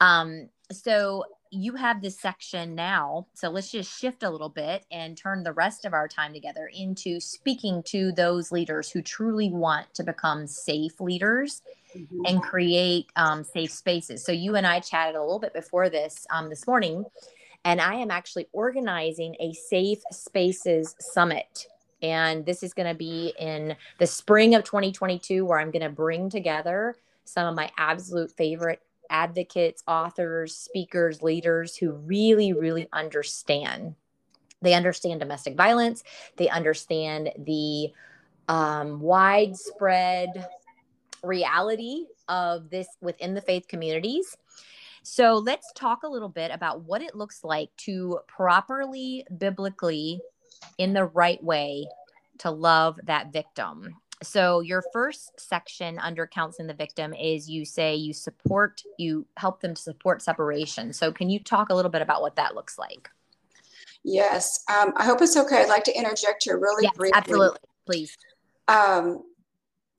[0.00, 3.26] Um, so you have this section now.
[3.34, 6.70] So let's just shift a little bit and turn the rest of our time together
[6.72, 11.62] into speaking to those leaders who truly want to become safe leaders
[11.96, 12.20] mm-hmm.
[12.26, 14.24] and create um, safe spaces.
[14.24, 17.04] So you and I chatted a little bit before this um, this morning,
[17.64, 21.66] and I am actually organizing a Safe Spaces Summit.
[22.02, 25.88] And this is going to be in the spring of 2022, where I'm going to
[25.88, 33.94] bring together some of my absolute favorite advocates, authors, speakers, leaders who really, really understand.
[34.62, 36.02] They understand domestic violence.
[36.36, 37.92] They understand the
[38.48, 40.48] um, widespread
[41.22, 44.36] reality of this within the faith communities.
[45.02, 50.20] So let's talk a little bit about what it looks like to properly, biblically,
[50.78, 51.86] in the right way,
[52.38, 57.94] to love that victim so your first section under counseling the victim is you say
[57.94, 60.92] you support you help them to support separation.
[60.92, 63.08] So can you talk a little bit about what that looks like?
[64.02, 65.62] Yes um, i hope it's okay.
[65.62, 67.18] I'd like to interject here really yes, briefly.
[67.18, 68.16] absolutely please.
[68.68, 69.22] Um,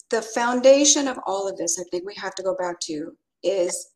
[0.09, 3.91] the foundation of all of this i think we have to go back to is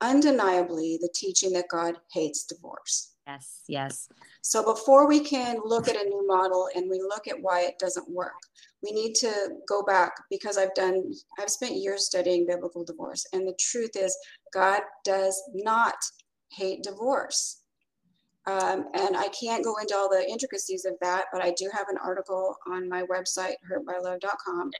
[0.00, 3.14] undeniably the teaching that god hates divorce.
[3.26, 4.08] Yes yes.
[4.42, 7.78] So before we can look at a new model and we look at why it
[7.78, 8.40] doesn't work
[8.82, 13.26] we need to go back because I've done, I've spent years studying biblical divorce.
[13.32, 14.16] And the truth is,
[14.52, 15.96] God does not
[16.52, 17.62] hate divorce.
[18.46, 21.88] Um, and I can't go into all the intricacies of that, but I do have
[21.88, 24.70] an article on my website, hurtbylove.com,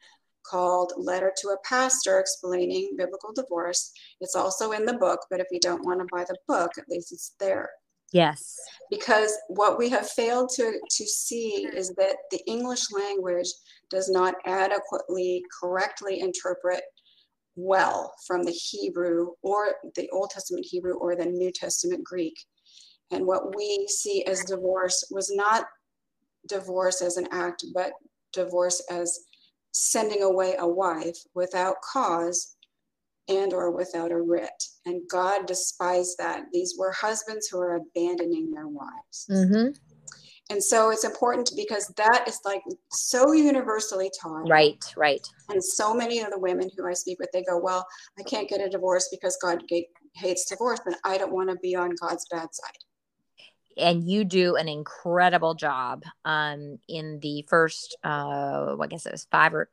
[0.42, 3.92] called Letter to a Pastor Explaining Biblical Divorce.
[4.20, 6.88] It's also in the book, but if you don't want to buy the book, at
[6.88, 7.70] least it's there.
[8.12, 8.56] Yes.
[8.90, 13.48] Because what we have failed to, to see is that the English language
[13.90, 16.82] does not adequately, correctly interpret
[17.56, 22.34] well from the Hebrew or the Old Testament Hebrew or the New Testament Greek.
[23.10, 25.66] And what we see as divorce was not
[26.48, 27.92] divorce as an act, but
[28.32, 29.18] divorce as
[29.72, 32.56] sending away a wife without cause
[33.28, 34.50] and or without a writ
[34.86, 39.68] and god despised that these were husbands who are abandoning their wives mm-hmm.
[40.50, 44.48] And so it's important because that is like so universally taught.
[44.48, 45.26] Right right.
[45.48, 47.86] And so many of the women who i speak with they go well
[48.18, 49.62] i can't get a divorce because god
[50.14, 52.76] hates divorce and i don't want to be on god's bad side.
[53.76, 59.26] And you do an incredible job um, in the first uh, i guess it was
[59.30, 59.70] five or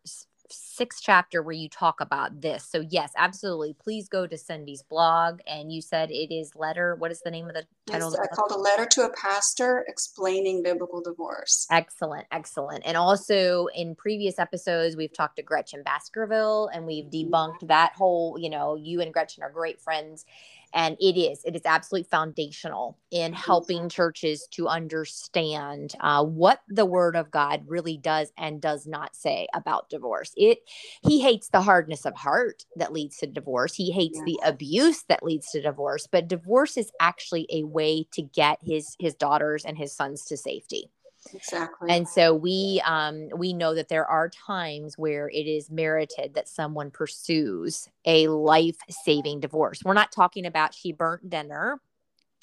[0.50, 2.64] sixth chapter where you talk about this.
[2.64, 3.76] So yes, absolutely.
[3.82, 5.40] Please go to Cindy's blog.
[5.48, 6.96] And you said it is letter.
[6.96, 8.12] What is the name of the title?
[8.12, 11.68] Yes, I called a letter to a pastor explaining biblical divorce.
[11.72, 12.84] Excellent, excellent.
[12.86, 17.34] And also in previous episodes, we've talked to Gretchen Baskerville and we've mm-hmm.
[17.34, 18.38] debunked that whole.
[18.40, 20.26] You know, you and Gretchen are great friends
[20.74, 26.86] and it is it is absolutely foundational in helping churches to understand uh, what the
[26.86, 30.32] word of god really does and does not say about divorce.
[30.36, 30.60] It
[31.04, 33.74] he hates the hardness of heart that leads to divorce.
[33.74, 36.08] He hates the abuse that leads to divorce.
[36.12, 40.38] But divorce is actually a way to get his his daughters and his sons to
[40.38, 40.90] safety
[41.34, 41.90] Exactly.
[41.90, 46.48] And so we um, we know that there are times where it is merited that
[46.48, 49.84] someone pursues a life saving divorce.
[49.84, 51.82] We're not talking about she burnt dinner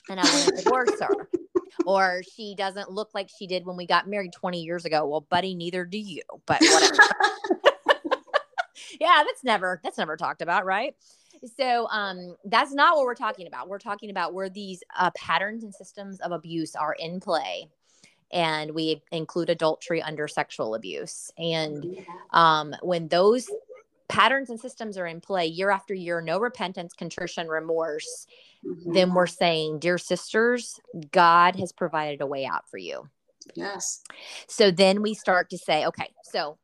[0.09, 1.29] and I want to divorce her.
[1.87, 5.07] Or she doesn't look like she did when we got married 20 years ago.
[5.07, 6.94] Well, buddy, neither do you, but whatever.
[9.01, 10.94] yeah, that's never that's never talked about, right?
[11.59, 13.68] So um, that's not what we're talking about.
[13.68, 17.68] We're talking about where these uh, patterns and systems of abuse are in play
[18.32, 21.30] and we include adultery under sexual abuse.
[21.38, 23.48] And um, when those
[24.08, 28.26] patterns and systems are in play year after year, no repentance, contrition, remorse,
[28.64, 28.92] mm-hmm.
[28.92, 30.78] then we're saying, dear sisters,
[31.10, 33.08] God has provided a way out for you.
[33.54, 34.02] Yes.
[34.46, 36.58] So then we start to say, okay, so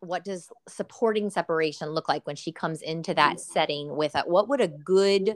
[0.00, 3.52] what does supporting separation look like when she comes into that mm-hmm.
[3.52, 4.26] setting with it?
[4.26, 5.34] What would a good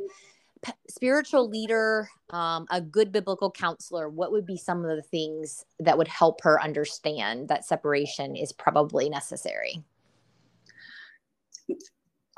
[0.89, 5.97] spiritual leader, um, a good biblical counselor, what would be some of the things that
[5.97, 9.83] would help her understand that separation is probably necessary?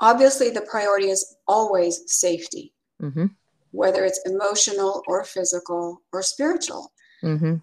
[0.01, 3.27] Obviously, the priority is always safety, mm-hmm.
[3.71, 6.93] whether it's emotional or physical or spiritual.
[7.23, 7.57] Mm-hmm.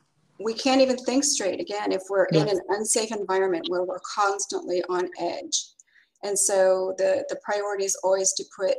[0.43, 2.43] We can't even think straight again if we're Yes.
[2.43, 5.67] in an unsafe environment where we're constantly on edge.
[6.23, 8.75] And so the, the priority is always to put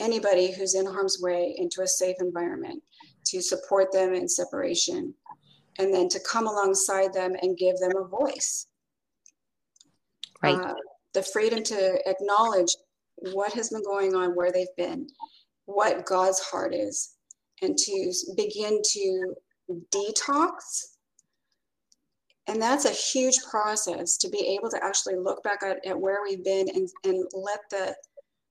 [0.00, 2.82] anybody who's in harm's way into a safe environment,
[3.26, 5.14] to support them in separation,
[5.78, 8.66] and then to come alongside them and give them a voice.
[10.42, 10.54] Right.
[10.54, 10.74] Uh,
[11.12, 12.74] the freedom to acknowledge
[13.32, 15.08] what has been going on, where they've been,
[15.64, 17.14] what God's heart is,
[17.62, 19.34] and to begin to
[19.94, 20.50] detox.
[22.46, 26.22] And that's a huge process to be able to actually look back at, at where
[26.22, 27.94] we've been and, and let the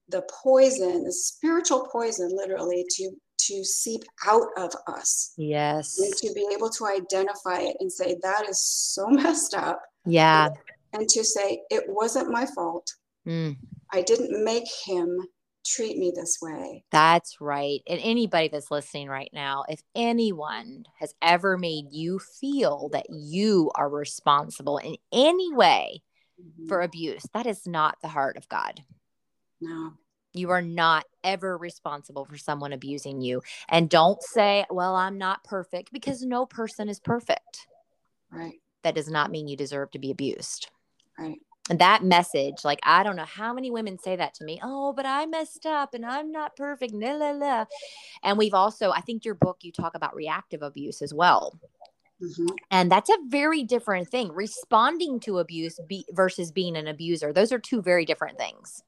[0.09, 5.99] the poison, the spiritual poison, literally, to to seep out of us Yes.
[5.99, 10.49] and to be able to identify it and say that is so messed up Yeah.
[10.93, 12.89] and to say it wasn't my fault
[13.27, 13.57] Mm,
[13.91, 15.19] i didn't make him
[15.65, 17.81] treat me this way that's right.
[17.87, 23.69] And anybody that's listening right now, if anyone has ever made you feel that you
[23.75, 26.03] are responsible in any way
[26.67, 28.79] for abuse, that is not the heart of God.
[29.61, 29.93] No
[30.33, 33.41] You are not ever responsible for someone abusing you.
[33.69, 37.67] And don't say, well, I'm not perfect because no person is perfect.
[38.31, 40.69] right That does not mean you deserve to be abused.
[41.17, 41.39] right
[41.69, 44.59] And that message, like, I don't know how many women say that to me.
[44.61, 46.93] Oh, but I messed up and I'm not perfect.
[46.93, 47.65] La, la, la.
[48.23, 51.59] And we've also, I think your book, you talk about reactive abuse as well.
[52.21, 52.49] Mhm.
[52.69, 54.31] And that's a very different thing.
[54.31, 58.83] Responding to abuse be, versus being an abuser, those are two very different things.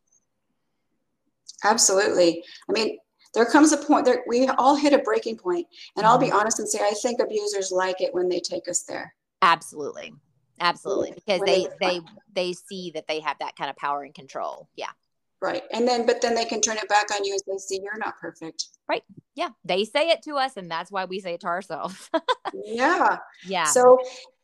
[1.64, 2.98] Absolutely i mean
[3.34, 6.38] there comes a point that we all hit a breaking point and i'll be mm-hmm.
[6.38, 10.14] honest and say i think abusers like it when they take us there Absolutely.
[10.60, 11.12] Absolutely.
[11.12, 12.02] Because they they- they
[12.34, 14.70] they see that they have that kind of power and control.
[14.76, 14.92] Yeah.
[15.40, 17.82] right and then but then they can turn it back on you and say see
[17.84, 19.04] you're not perfect Right.
[19.36, 19.50] Yeah.
[19.66, 22.10] They say it to us and that's why we say it to ourselves.
[22.66, 23.66] yeah yeah.
[23.66, 24.00] So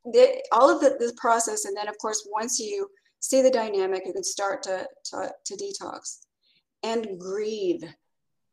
[0.05, 2.89] the, all of the, this process, and then of course, once you
[3.21, 6.25] see the dynamic, you can start to, to, to detox
[6.83, 7.83] and grieve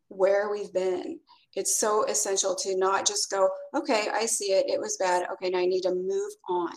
[0.08, 1.18] where we've been.
[1.56, 4.66] It's so essential to not just go, okay, I see it.
[4.68, 5.26] It was bad.
[5.32, 6.72] Okay, now I need to move on.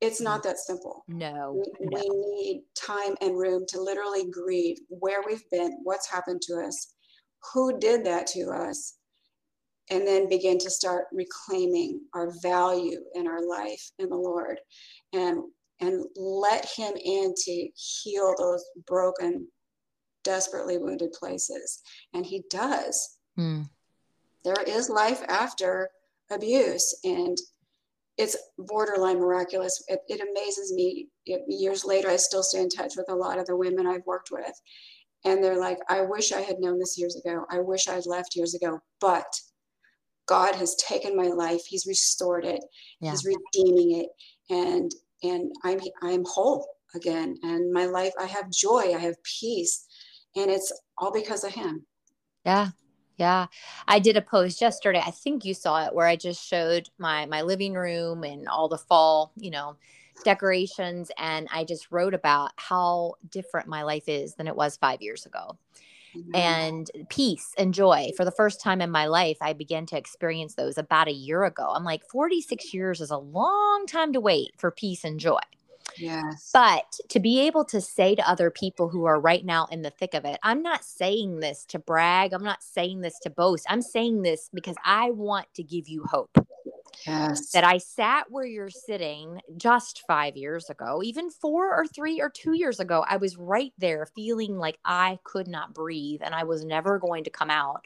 [0.00, 1.04] It's not that simple.
[1.08, 1.64] no.
[1.80, 2.00] We, no.
[2.00, 6.94] we need time and room to literally grieve where we've been, what's happened to us,
[7.52, 8.94] who did that to us,
[9.90, 14.60] and then begin to start reclaiming our value in our life in the Lord
[15.12, 15.42] and
[15.80, 19.46] and let him in to heal those broken
[20.32, 21.80] desperately wounded places.
[22.14, 22.96] And he does.
[23.38, 23.68] Mm.
[24.44, 25.88] there is life after
[26.30, 27.36] abuse and
[28.22, 29.74] it's borderline miraculous.
[29.86, 30.86] It, it amazes me.
[31.24, 34.06] It- years later i still stay in touch with a lot of the women i've
[34.12, 34.56] worked with
[35.24, 37.34] and they're like i wish i had known this years ago.
[37.56, 38.70] I wish i'd left years ago.
[39.08, 39.30] But
[40.34, 41.62] god has taken my life.
[41.72, 42.62] He's restored it.
[43.00, 43.10] Yeah.
[43.12, 44.08] he's redeeming it.
[44.60, 44.90] And
[45.30, 46.62] and i'm i'm whole
[46.98, 47.30] again.
[47.50, 48.84] And my life i have joy.
[48.98, 49.74] I have peace
[50.36, 51.84] and it's all because of him
[52.44, 52.70] Yeah.
[53.16, 53.46] Yeah.
[53.88, 55.02] I did a post yesterday.
[55.04, 58.68] I think you saw it where I just showed my my living room and all
[58.68, 59.76] the fall, you know,
[60.24, 65.02] decorations and I just wrote about how different my life is than it was 5
[65.02, 65.58] years ago.
[66.16, 66.34] Mm-hmm.
[66.34, 68.12] And peace and joy.
[68.16, 71.44] For the first time in my life, I began to experience those about a year
[71.44, 71.72] ago.
[71.74, 75.38] I'm like 46 years is a long time to wait for peace and joy.
[75.98, 79.82] Yes But to be able to say to other people who are right now in
[79.82, 82.32] the thick of it, I'm not saying this to brag.
[82.32, 83.66] I'm not saying this to boast.
[83.68, 86.38] I'm saying this because I want to give you hope
[87.06, 92.20] yes that I sat where you're sitting just five years ago, even four or three
[92.20, 93.04] or two years ago.
[93.08, 97.24] I was right there feeling like I could not breathe and I was never going
[97.24, 97.84] to come out.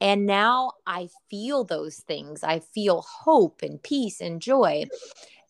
[0.00, 2.42] And now I feel those things.
[2.42, 4.86] I feel hope and peace and joy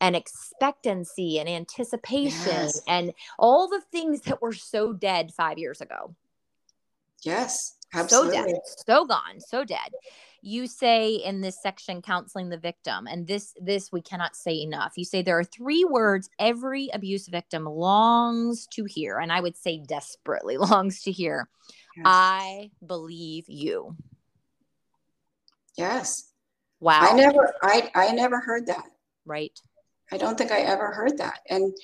[0.02, 2.82] and expectancy and anticipation Yes.
[2.88, 6.14] and all the things that were so dead five years ago.
[7.22, 7.76] yes
[8.08, 8.46] So dead,
[8.86, 9.92] so gone, so dead.
[10.40, 14.94] You say in this section, counseling the victim, and this this we cannot say enough.
[14.96, 19.56] You say there are three words every abuse victim longs to hear, and I would
[19.56, 21.48] say desperately longs to hear.
[21.96, 22.06] Yes.
[22.06, 23.94] I believe you.
[25.76, 26.32] yes
[26.80, 27.00] Wow.
[27.02, 28.84] i never i i never heard that
[29.24, 29.58] right.
[30.12, 31.74] I don't think i ever heard that and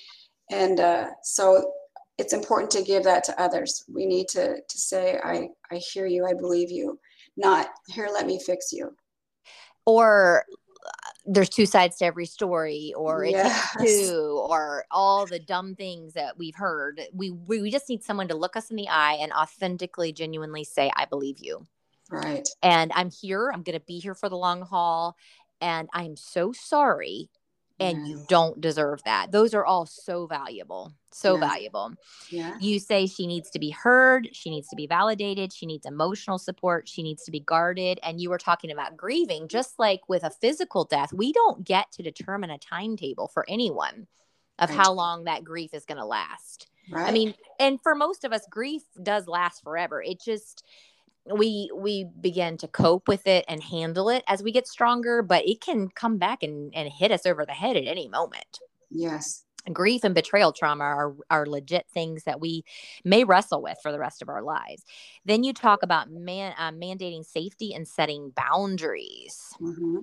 [0.51, 1.73] and uh, so
[2.17, 6.07] it's important to give that to others we need to to say i i hear
[6.07, 6.99] you i believe you
[7.37, 8.95] not here let me fix you
[9.87, 10.45] Or
[11.27, 13.75] there's two sides to every story, or it's Yes.
[13.83, 17.01] two, or all the dumb things that we've heard.
[17.13, 20.65] We, we we just need someone to look us in the eye and authentically, genuinely
[20.65, 21.67] say, "I believe you."
[22.11, 23.51] right and I'm here.
[23.53, 25.17] I'm going to be here for the long haul.
[25.61, 27.29] and I'm so sorry
[27.81, 28.09] and Yes.
[28.09, 29.31] you don't deserve that.
[29.33, 31.41] Those are all so valuable, so Yes.
[31.41, 31.93] valuable.
[32.31, 32.57] Yeah.
[32.61, 36.39] You say she needs to be heard, she needs to be validated, she needs emotional
[36.39, 38.01] support, she needs to be guarded.
[38.03, 41.93] And you were talking about grieving, just like with a physical death, we don't get
[41.93, 44.09] to determine a timetable for anyone
[44.59, 44.77] of Right.
[44.77, 46.67] how long that grief is going to last.
[46.91, 47.09] Right.
[47.09, 50.03] I mean, and for most of us, grief does last forever.
[50.03, 50.65] It just
[51.33, 55.47] we we begin to cope with it and handle it as we get stronger, but
[55.47, 58.61] it can come back and, and hit us over the head at any moment.
[58.91, 59.45] yes.
[59.73, 62.65] Grief and betrayal trauma are are legit things that we
[63.05, 64.85] may wrestle with for the rest of our lives.
[65.27, 69.53] Then you talk about man uh, mandating safety and setting boundaries.
[69.59, 69.99] hmm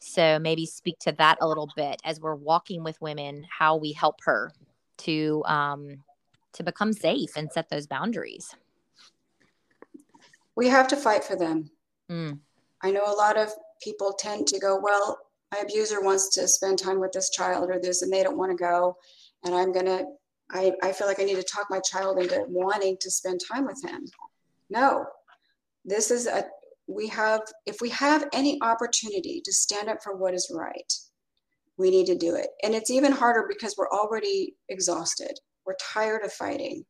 [0.00, 3.92] So maybe speak to that a little bit as we're walking with women, how we
[3.92, 4.52] help her
[4.98, 6.04] to um,
[6.54, 8.54] to become safe and set those boundaries.
[10.60, 11.70] We have to fight for them.
[12.12, 12.38] Mm,
[12.82, 13.48] I know a lot of
[13.82, 15.18] people tend to go, well,
[15.50, 18.50] my abuser wants to spend time with this child or this, and they don't want
[18.52, 18.94] to go.
[19.42, 20.04] And I'm going to,
[20.50, 23.64] I I feel like I need to talk my child into wanting to spend time
[23.64, 24.04] with him.
[24.68, 25.06] No,
[25.86, 26.44] this is a,
[26.86, 30.92] we have, if we have any opportunity to stand up for what is right,
[31.78, 32.48] we need to do it.
[32.62, 35.40] And it's even harder because we're already exhausted.
[35.64, 36.84] We're tired of fighting.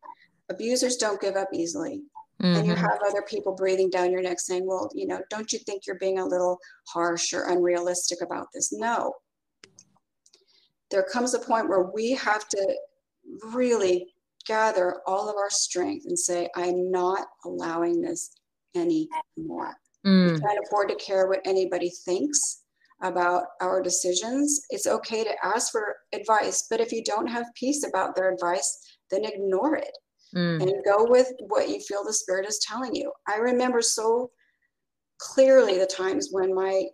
[0.49, 2.03] Abusers don't give up easily
[2.43, 5.59] and you have other people breathing down your neck saying, well, you know, don't you
[5.59, 8.73] think you're being a little harsh or unrealistic about this?
[8.73, 9.15] No.
[10.91, 12.75] There comes a point where we have to
[13.53, 14.07] really
[14.47, 18.33] gather all of our strength and say, I'm not allowing this
[18.75, 19.77] anymore.
[20.07, 22.63] Mm, Can't afford to care what anybody thinks
[23.03, 24.63] about our decisions.
[24.71, 28.97] It's okay to ask for advice, but if you don't have peace about their advice,
[29.11, 29.93] then ignore it
[30.35, 33.13] mm, and go with what you feel the spirit is telling you.
[33.29, 34.31] I remember so
[35.19, 36.85] clearly the times when my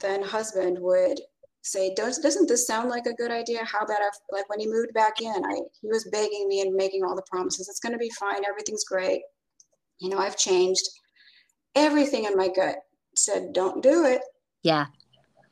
[0.00, 1.20] then husband would
[1.62, 3.64] say, Does, doesn't this sound like a good idea?
[3.64, 6.74] How about if, like when he moved back in, I, he was begging me and
[6.74, 7.68] making all the promises.
[7.68, 8.44] It's going to be fine.
[8.48, 9.22] Everything's great.
[9.98, 10.86] You know, I've changed.
[11.74, 12.76] Everything in my gut
[13.16, 14.20] said, don't do it.
[14.62, 14.86] yeah.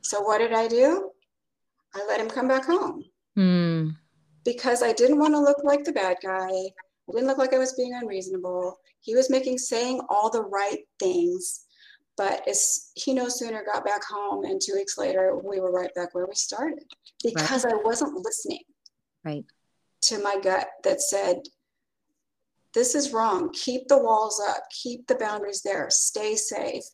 [0.03, 1.11] So what did I do?
[1.95, 3.05] I let him come back home
[3.39, 3.97] Mm,
[4.45, 6.51] because I didn't want to look like the bad guy.
[7.13, 8.79] Didn't look like I was being unreasonable.
[9.01, 11.67] He was making saying all the right things,
[12.17, 15.95] but as he no sooner got back home, and two weeks later we were right
[15.95, 16.85] back where we started
[17.23, 18.65] because I wasn't listening
[19.25, 19.45] right.
[20.03, 21.43] to my gut that said,
[22.73, 23.51] "This is wrong.
[23.53, 24.65] Keep the walls up.
[24.71, 25.89] Keep the boundaries there.
[25.91, 26.85] Stay safe."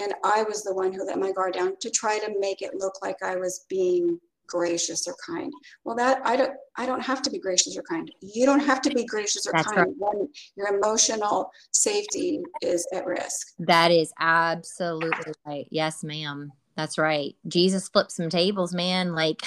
[0.00, 2.74] And I was the one who let my guard down to try to make it
[2.74, 5.52] look like I was being gracious or kind.
[5.84, 8.10] Well, that I don't I don't have to be gracious or kind.
[8.20, 13.06] You don't have to be gracious or That's kind when your emotional safety is at
[13.06, 13.48] risk.
[13.58, 15.66] That is absolutely right.
[15.70, 16.52] Yes, ma'am.
[16.76, 17.36] That's right.
[17.48, 19.14] Jesus flipped some tables, man.
[19.14, 19.42] Like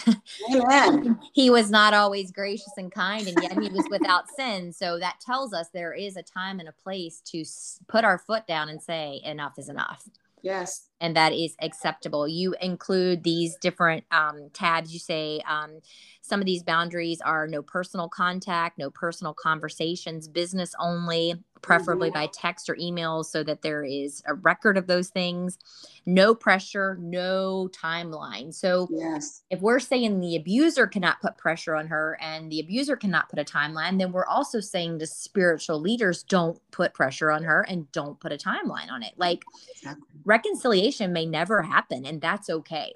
[0.54, 1.20] Amen.
[1.34, 4.72] he was not always gracious and kind, and yet he was without sin.
[4.72, 7.44] So that tells us there is a time and a place to
[7.88, 10.08] put our foot down and say, enough is enough.
[10.46, 10.90] Yes.
[11.02, 12.28] and that is acceptable.
[12.28, 14.94] You include these different um, tabs.
[14.94, 15.80] You say um,
[16.22, 21.34] some of these boundaries are no personal contact, no personal conversations, business only,
[21.66, 22.20] preferably mm-hmm.
[22.20, 25.58] by text or email so that there is a record of those things.
[26.06, 28.54] No pressure, no timeline.
[28.54, 29.42] So Yes.
[29.50, 33.40] if we're saying the abuser cannot put pressure on her and the abuser cannot put
[33.40, 37.92] a timeline, then we're also saying the spiritual leaders don't put pressure on her and
[37.92, 39.14] don't put a timeline on it.
[39.18, 40.08] Like Exactly.
[40.24, 42.94] reconciliation may never happen, and that's okay.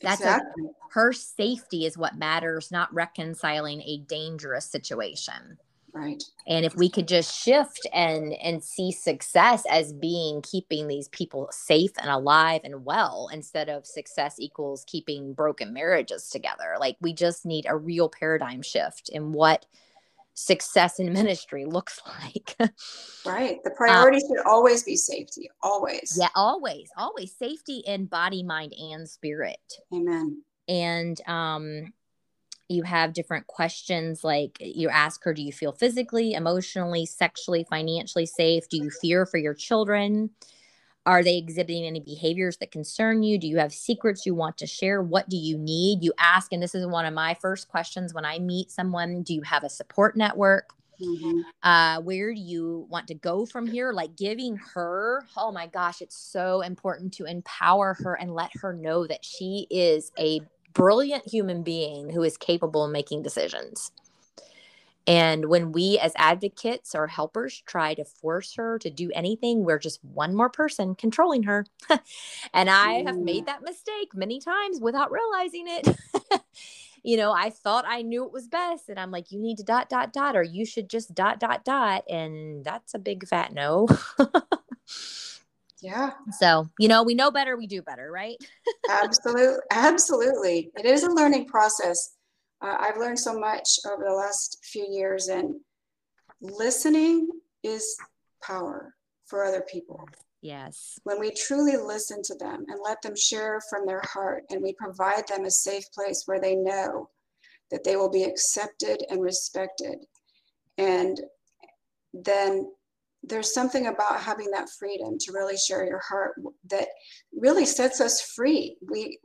[0.00, 0.64] That's exactly.
[0.90, 5.58] Her safety is what matters, not reconciling a dangerous situation.
[5.94, 6.22] Right.
[6.46, 11.48] And if we could just shift and and see success as being keeping these people
[11.52, 16.76] safe and alive and well instead of success equals keeping broken marriages together.
[16.80, 19.66] Like we just need a real paradigm shift in what
[20.34, 22.56] success in ministry looks like.
[23.26, 23.58] Right.
[23.62, 25.50] The priority should always be safety.
[25.62, 26.16] Always.
[26.18, 29.60] yeah, always, always safety in body, mind, and spirit.
[29.94, 30.42] Amen.
[30.68, 31.92] and um
[32.68, 38.26] you have different questions like you ask her do you feel physically emotionally sexually financially
[38.26, 38.68] safe?
[38.68, 40.30] Do you fear for your children?
[41.04, 43.36] Are they exhibiting any behaviors that concern you?
[43.36, 45.02] Do you have secrets you want to share?
[45.02, 46.04] What do you need?
[46.04, 49.34] You ask and this is one of my first questions when i meet someone do
[49.34, 50.70] you have a support network?
[51.00, 51.42] Mhm.
[51.62, 53.92] uh where do you want to go from here?
[53.92, 58.72] Like giving her oh my gosh it's so important to empower her and let her
[58.72, 60.40] know that she is a
[60.74, 63.92] brilliant human being who is capable of making decisions
[65.06, 69.80] And when we as advocates or helpers try to force her to do anything, we're
[69.80, 71.66] just one more person controlling her.
[72.54, 75.88] and I have made that mistake many times without realizing it.
[77.02, 78.88] you know, I thought I knew it was best.
[78.88, 81.64] And I'm like, you need to dot, dot, dot, or you should just dot, dot,
[81.64, 82.04] dot.
[82.08, 83.88] And that's a big fat no.
[85.82, 86.12] yeah.
[86.38, 88.36] So, you know, we know better, we do better, right?
[88.90, 89.58] absolutely.
[89.70, 90.70] Absolutely.
[90.76, 92.16] It is a learning process
[92.62, 95.56] uh, I've learned so much over the last few years, and
[96.40, 97.28] listening
[97.64, 97.96] is
[98.42, 98.94] power
[99.26, 100.08] for other people.
[100.42, 100.98] Yes.
[101.04, 104.74] When we truly listen to them and let them share from their heart, and we
[104.74, 107.10] provide them a safe place where they know
[107.70, 109.98] that they will be accepted and respected,
[110.78, 111.20] and
[112.14, 112.70] then
[113.22, 116.34] there's something about having that freedom to really share your heart
[116.70, 116.88] that
[117.32, 118.76] really sets us free.
[118.90, 119.18] We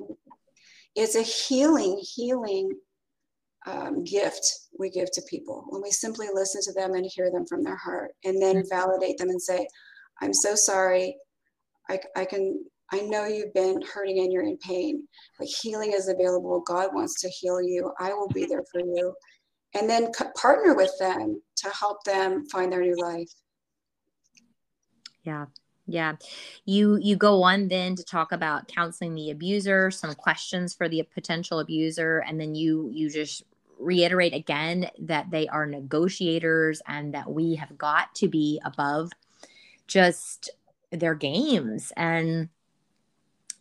[0.96, 2.72] it's a healing, healing
[3.68, 4.46] um, gift
[4.80, 7.76] we give to people when we simply listen to them and hear them from their
[7.76, 8.70] heart and then mm-hmm.
[8.70, 9.68] validate them and say
[10.22, 11.18] i'm so sorry.
[11.90, 15.06] I, I can i know you've been hurting and you're in pain
[15.38, 16.62] but healing is available.
[16.62, 17.92] God wants to heal you.
[18.00, 19.14] I will be there for you.
[19.76, 23.30] And then partner with them to help them find their new life
[25.28, 25.46] yeah
[25.88, 26.16] yeah.
[26.66, 31.02] You you go on then to talk about counseling the abuser some questions for the
[31.14, 33.44] potential abuser and then you you just
[33.80, 39.12] reiterate again that they are negotiators and that we have got to be above
[39.88, 40.50] just
[40.92, 41.94] their games.
[41.96, 42.50] And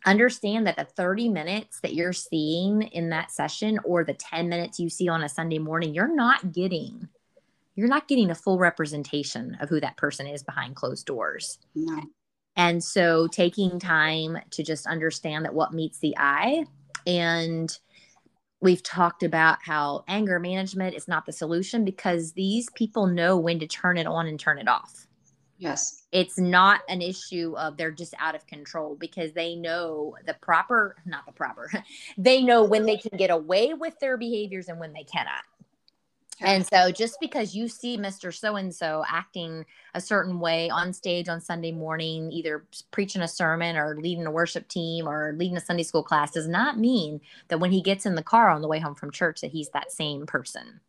[0.05, 4.79] understand that the 30 minutes that you're seeing in that session or the 10 minutes
[4.79, 7.07] you see on a Sunday morning, you're not getting
[7.77, 11.59] you're not getting a full representation of who that person is behind closed doors.
[11.75, 12.01] No.
[12.55, 16.65] And so taking time to just understand that what meets the eye
[17.05, 17.77] and
[18.59, 23.59] we've talked about how anger management is not the solution because these people know when
[23.59, 25.07] to turn it on and turn it off.
[25.59, 26.03] Yes.
[26.11, 30.95] It's not an issue of they're just out of control because they know the proper,
[31.05, 31.71] not the proper,
[32.17, 35.43] they know when they can get away with their behaviors and when they cannot.
[36.41, 38.33] And so just because you see Mr.
[38.33, 39.65] So and so acting
[39.95, 44.31] a certain way on stage on Sunday morning, either preaching a sermon or leading a
[44.31, 48.05] worship team or leading a Sunday school class does not mean that when he gets
[48.05, 50.79] in the car on the way home from church that he's that same person.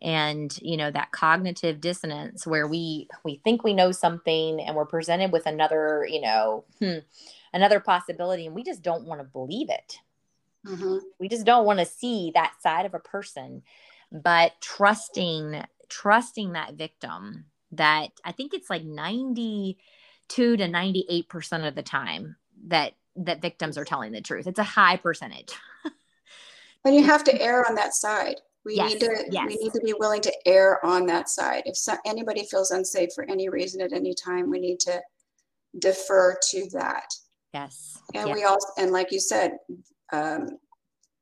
[0.00, 4.86] And you know that cognitive dissonance where we we think we know something and we're
[4.86, 6.98] presented with another, you know, hmm,
[7.52, 9.98] another possibility and we just don't want to believe it.
[10.66, 10.98] Mm-hmm.
[11.18, 13.62] We just don't want to see that side of a person
[14.12, 21.82] but trusting trusting that victim that I think it's like 92 to 98% of the
[21.82, 22.36] time
[22.66, 24.46] that that victims are telling the truth.
[24.46, 25.52] It's a high percentage.
[26.84, 28.36] and you have to err on that side.
[28.64, 29.46] We yes, need to yes.
[29.46, 31.62] we need to be willing to err on that side.
[31.64, 35.00] If so, anybody feels unsafe for any reason at any time, we need to
[35.78, 37.06] defer to that.
[37.54, 37.98] Yes.
[38.14, 38.36] And yes.
[38.36, 39.52] we also and like you said,
[40.12, 40.58] um,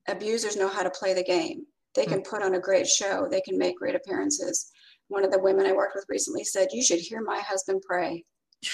[0.08, 1.66] abusers know how to play the game.
[1.96, 3.26] They can put on a great show.
[3.28, 4.70] They can make great appearances.
[5.08, 8.24] One of the women I worked with recently said, You should hear my husband pray.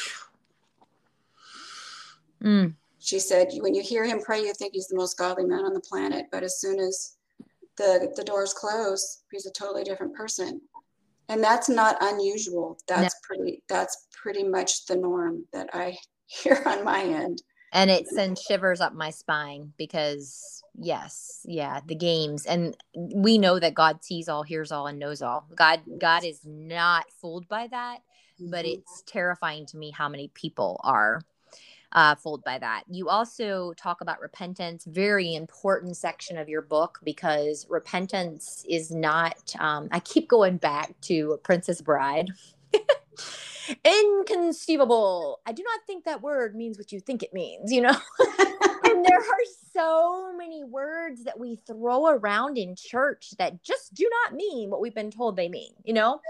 [2.42, 2.74] Mm.
[2.98, 5.74] She said, When you hear him pray, you think he's the most godly man on
[5.74, 6.26] the planet.
[6.32, 7.16] But as soon as
[7.76, 10.60] the, the doors close, he's a totally different person.
[11.28, 12.78] And that's not unusual.
[12.88, 13.18] That's no.
[13.22, 15.96] pretty that's pretty much the norm that I
[16.26, 17.40] hear on my end
[17.72, 22.46] and it sends shivers up my spine because yes yeah the games.
[22.46, 25.46] And we know that god sees all hears all and knows all.
[25.54, 27.98] God god is not fooled by that
[28.38, 28.80] but mm-hmm.
[28.80, 31.22] it's terrifying to me how many people are
[31.92, 32.84] uh, fooled by that.
[32.88, 39.54] You also talk about repentance very important section of your book because repentance is not
[39.58, 42.30] um, i keep going back to princess bride
[43.84, 45.40] inconceivable.
[45.46, 47.96] I do not think that word means what you think it means, you know?
[48.84, 49.44] and there are
[49.74, 54.80] so many words that we throw around in church that just do not mean what
[54.80, 56.20] we've been told they mean, you know?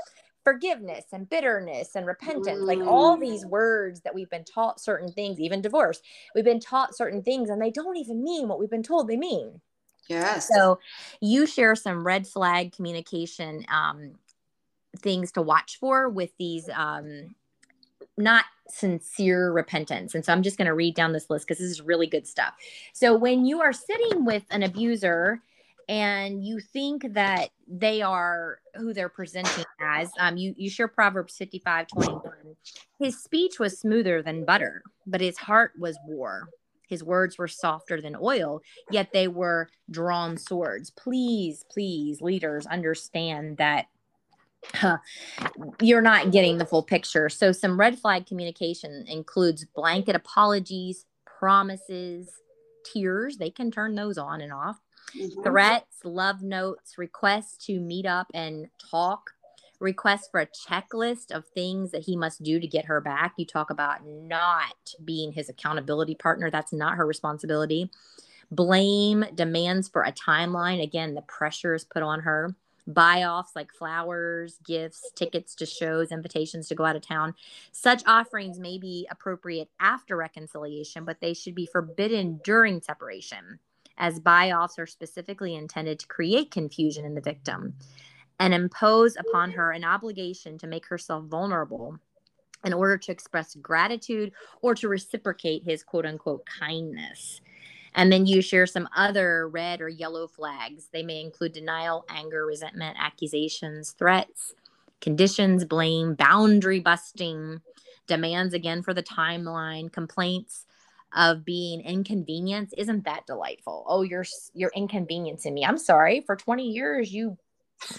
[0.45, 2.67] Forgiveness and bitterness and repentance, mm.
[2.67, 6.01] like all these words that we've been taught certain things, even divorce,
[6.35, 9.17] we've been taught certain things and they don't even mean what we've been told they
[9.17, 9.61] mean.
[10.09, 10.49] Yes.
[10.53, 10.79] So
[11.21, 14.15] you share some red flag communication um,
[14.99, 17.35] things to watch for with these um,
[18.17, 20.15] not sincere repentance.
[20.15, 22.27] And so I'm just going to read down this list because this is really good
[22.27, 22.55] stuff.
[22.93, 25.41] So when you are sitting with an abuser
[25.89, 31.37] and you think that they are who they're presenting as, um, you, you share Proverbs
[31.37, 32.23] 55 21.
[32.99, 36.49] His speech was smoother than butter, but his heart was war.
[36.89, 40.91] His words were softer than oil, yet they were drawn swords.
[40.91, 43.87] Please, please, leaders, understand that
[45.81, 47.29] you're not getting the full picture.
[47.29, 52.31] So, some red flag communication includes blanket apologies, promises,
[52.85, 53.37] tears.
[53.37, 54.81] They can turn those on and off.
[55.17, 55.43] Mm-hmm.
[55.43, 59.31] Threats, love notes, requests to meet up and talk,
[59.81, 63.35] requests for a checklist of things that he must do to get her back.
[63.37, 66.51] You talk about not being his accountability partner.
[66.51, 67.91] That's not her responsibility.
[68.51, 70.83] Blame, demands for a timeline.
[70.83, 72.55] Again, the pressure is put on her
[72.87, 77.35] buy offs like flowers, gifts, tickets to shows, invitations to go out of town.
[77.71, 83.59] Such offerings may be appropriate after reconciliation, but they should be forbidden during separation,
[83.99, 87.75] as buy offs are specifically intended to create confusion in the victim
[88.41, 91.99] and impose upon her an obligation to make herself vulnerable
[92.65, 97.41] in order to express gratitude or to reciprocate his quote unquote kindness.
[97.95, 100.89] And then you share some other red or yellow flags.
[100.93, 104.55] They may include denial, anger, resentment, accusations, threats,
[105.01, 107.61] conditions, blame, boundary busting,
[108.07, 110.67] demands again for the timeline, complaints
[111.15, 112.75] of being inconvenienced.
[112.77, 113.85] Isn't that delightful?
[113.87, 114.25] Oh, you're
[114.55, 115.65] you're inconveniencing me.
[115.65, 116.23] I'm sorry.
[116.25, 117.37] For 20 years you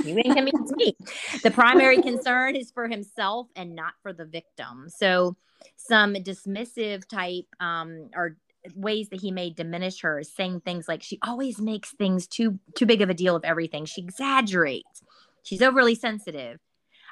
[0.04, 0.96] you inconvenienced me.
[1.44, 4.88] The primary concern is for himself and not for the victim.
[4.90, 5.36] So
[5.76, 8.38] some dismissive type um, or
[8.76, 12.60] ways that he may diminish her is saying things like she always makes things too
[12.76, 13.86] too big of a deal of everything.
[13.86, 15.02] She exaggerates.
[15.44, 16.60] She's overly sensitive.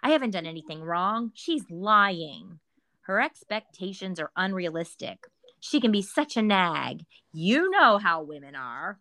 [0.04, 1.32] I haven't done anything wrong.
[1.34, 2.60] She's lying.
[3.02, 5.20] Her expectations are unrealistic.
[5.60, 7.06] She can be such a nag.
[7.34, 8.98] You know how women are.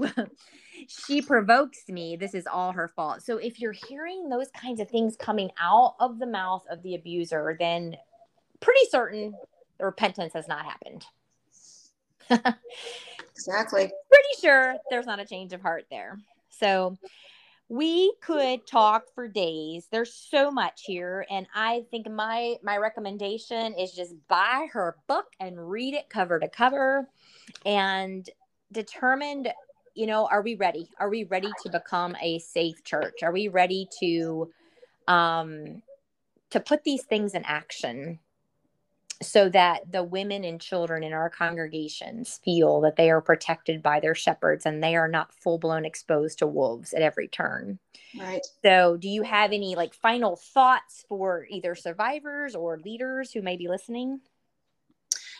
[0.88, 2.16] she provokes me.
[2.16, 3.22] This is all her fault.
[3.22, 6.94] So if you're hearing those kinds of things coming out of the mouth of the
[6.94, 7.96] abuser, then
[8.60, 9.34] pretty certain
[9.78, 11.04] the repentance has not happened
[12.30, 13.90] exactly.
[14.10, 16.18] Pretty sure there's not a change of heart there.
[16.50, 16.96] So
[17.68, 19.88] we could talk for days.
[19.90, 25.26] There's so much here and I think my my recommendation is just buy her book
[25.40, 27.08] and read it cover to cover
[27.64, 28.28] and
[28.72, 29.52] determined
[29.94, 33.48] you know are we ready are we ready to become a safe church are we
[33.48, 34.50] ready to
[35.08, 35.82] um
[36.50, 38.18] to put these things in action
[39.22, 44.00] so that the women and children in our congregations feel that they are protected by
[44.00, 47.78] their shepherds and they are not full blown exposed to wolves at every turn.
[48.18, 48.44] Right.
[48.64, 53.56] So, do you have any like final thoughts for either survivors or leaders who may
[53.56, 54.20] be listening?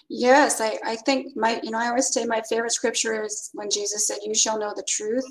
[0.08, 3.70] Yes, I, I think my, you know, I always say my favorite scripture is when
[3.70, 5.24] Jesus said, You shall know the truth,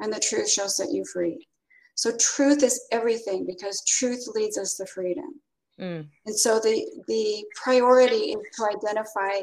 [0.00, 1.46] and the truth shall set you free.
[1.94, 5.40] So, truth is everything because truth leads us to freedom.
[5.80, 6.08] Mm.
[6.24, 9.40] And so the, the priority is to identify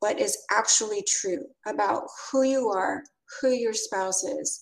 [0.00, 3.02] what is actually true about who you are,
[3.40, 4.60] who your spouse is,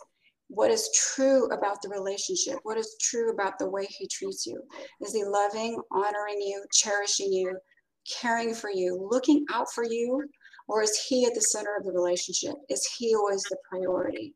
[0.48, 4.62] what is true about the relationship, what is true about the way he treats you.
[5.00, 7.56] Is he loving, honoring you, cherishing you,
[8.20, 10.24] caring for you, looking out for you?
[10.68, 12.54] Or is he at the center of the relationship?
[12.68, 14.34] Is he always the priority?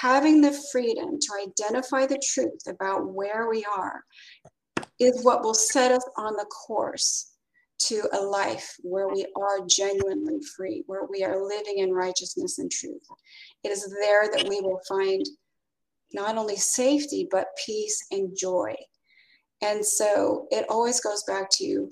[0.00, 4.02] Having the freedom to identify the truth about where we are
[5.02, 7.32] is what will set us on the course
[7.78, 12.70] to a life where we are genuinely free, where we are living in righteousness and
[12.70, 13.02] truth.
[13.64, 15.24] It is there that we will find
[16.12, 18.74] not only safety, but peace and joy.
[19.62, 21.88] And so it always goes back to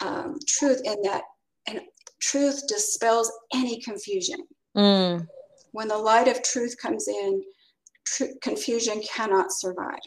[0.00, 1.22] um, truth in that,
[1.66, 1.80] and
[2.20, 4.38] truth dispels any confusion.
[4.76, 5.26] Mm.
[5.72, 7.42] When the light of truth comes in,
[8.04, 9.98] tr- confusion cannot survive.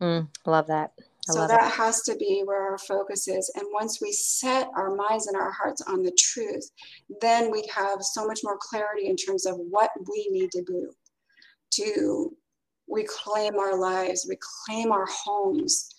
[0.00, 0.92] Mm, love that
[1.32, 1.72] so that it.
[1.72, 3.50] has to be where our focus is.
[3.54, 6.70] And once we set our minds and our hearts on the truth,
[7.20, 10.92] then we have so much more clarity in terms of what we need to do
[11.72, 12.36] to
[12.88, 15.94] reclaim our lives, reclaim our homes,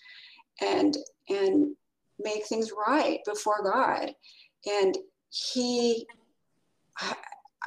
[0.62, 0.98] and
[1.30, 1.76] and
[2.20, 4.14] make things right before God.
[4.66, 4.98] And
[5.30, 6.06] He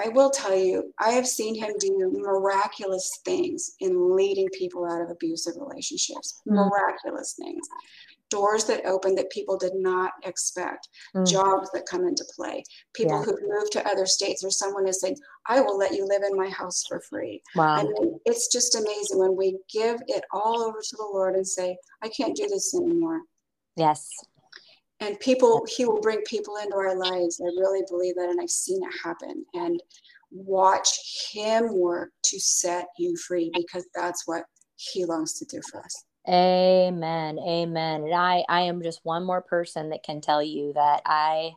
[0.03, 5.03] I will tell you, I have seen him do miraculous things in leading people out
[5.03, 6.40] of abusive relationships.
[6.49, 6.55] Mm.
[6.55, 7.66] Miraculous things.
[8.30, 11.24] Doors that open that people did not expect, mm.
[11.26, 12.64] jobs that come into play,
[12.95, 13.24] people yeah.
[13.24, 15.16] who've moved to other states, or someone is saying,
[15.47, 17.42] I will let you live in my house for free.
[17.55, 17.76] Wow.
[17.76, 21.47] I mean, it's just amazing when we give it all over to the Lord and
[21.47, 23.20] say, I can't do this anymore.
[23.76, 24.09] Yes
[25.05, 27.40] and people he will bring people into our lives.
[27.40, 29.44] I really believe that and i've seen it happen.
[29.55, 29.82] And
[30.30, 34.44] watch him work to set you free because that's what
[34.76, 36.05] he longs to do for us.
[36.28, 37.38] Amen.
[37.38, 38.05] Amen.
[38.05, 41.52] And i i am just one more person that can tell you that i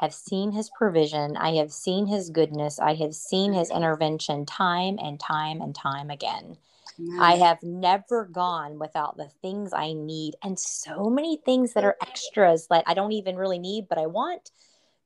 [0.00, 1.38] have seen his provision.
[1.38, 2.78] I have seen his goodness.
[2.78, 6.58] I have seen his intervention time and time and time again
[7.20, 11.96] I have never gone without the things I need and so many things that are
[12.00, 14.50] extras that I don't even really need, but I want.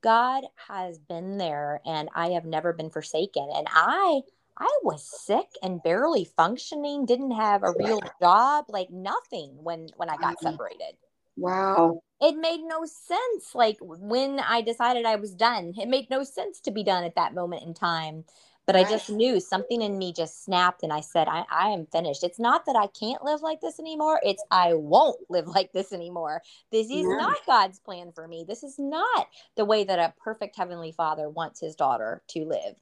[0.01, 3.47] God has been there and I have never been forsaken.
[3.53, 4.21] And I
[4.57, 10.09] I was sick and barely functioning, didn't have a real job, like nothing when when
[10.09, 10.51] I got mm.
[10.51, 10.95] separated.
[11.37, 12.01] Wow.
[12.19, 15.73] It made no sense like when I decided I was done.
[15.77, 18.25] It made no sense to be done at that moment in time.
[18.67, 18.85] But right.
[18.85, 22.23] I just knew something in me just snapped and I said, I, I am finished.
[22.23, 24.19] It's not that I can't live like this anymore.
[24.23, 26.41] It's I won't live like this anymore.
[26.71, 27.17] This is yeah.
[27.17, 28.45] not God's plan for me.
[28.47, 32.75] This is not the way that a perfect heavenly father wants his daughter to live.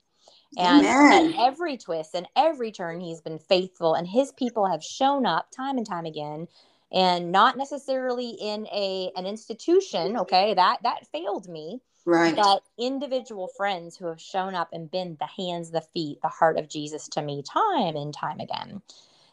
[0.58, 1.34] And Amen.
[1.34, 5.52] at every twist and every turn, he's been faithful, and his people have shown up
[5.52, 6.48] time and time again,
[6.92, 10.18] and not necessarily in a an institution.
[10.18, 11.82] Okay, that that failed me.
[12.06, 12.36] Right.
[12.36, 16.58] But individual friends who have shown up and been the hands, the feet, the heart
[16.58, 18.82] of Jesus to me time and time again.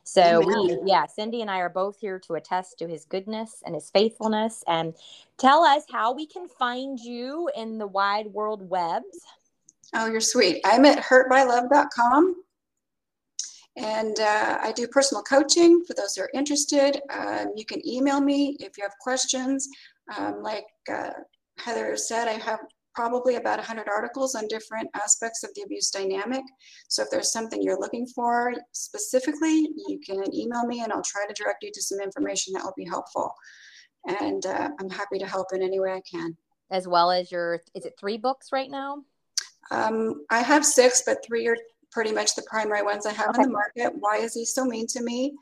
[0.04, 3.74] So we, yeah, Cindy and I are both here to attest to his goodness and
[3.74, 4.62] his faithfulness.
[4.68, 4.94] And
[5.36, 9.26] tell us how we can find you in the wide world webs.
[9.94, 10.60] Oh, you're sweet.
[10.64, 12.36] I'm at hurtbylove.com.
[13.76, 17.00] And uh, I do personal coaching for those who are interested.
[17.10, 19.68] Um, you can email me if you have questions.
[20.16, 21.10] Um, like uh,
[21.58, 22.60] Heather said, I have
[22.94, 26.42] probably about 100 articles on different aspects of the abuse dynamic.
[26.88, 31.26] So if there's something you're looking for specifically, you can email me and I'll try
[31.26, 33.34] to direct you to some information that will be helpful.
[34.20, 36.36] And uh, I'm happy to help in any way I can.
[36.70, 39.02] As well as your, is it three books right now?
[39.70, 41.56] Um, I have six, but three are
[41.92, 43.42] pretty much the primary ones I have okay.
[43.42, 43.92] on the market.
[43.98, 45.34] Why is he so mean to me?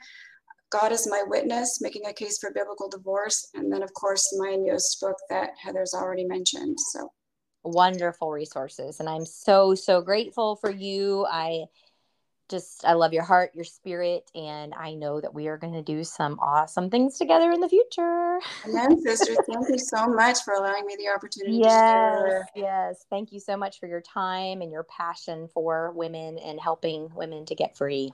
[0.71, 4.57] God is my witness, making a case for biblical divorce, and then of course my
[4.57, 6.77] newest book that Heather's already mentioned.
[6.93, 7.13] So
[7.63, 11.27] wonderful resources, and I'm so so grateful for you.
[11.31, 11.65] I
[12.51, 15.83] just I love your heart, your spirit, and I know that we are going to
[15.83, 18.39] do some awesome things together in the future.
[18.67, 19.35] Amen, sister.
[19.47, 21.59] Thank you so much for allowing me the opportunity.
[21.59, 23.05] Yes, yes.
[23.11, 27.47] Thank you so much for your time and your passion for women and helping women
[27.47, 28.13] to get free.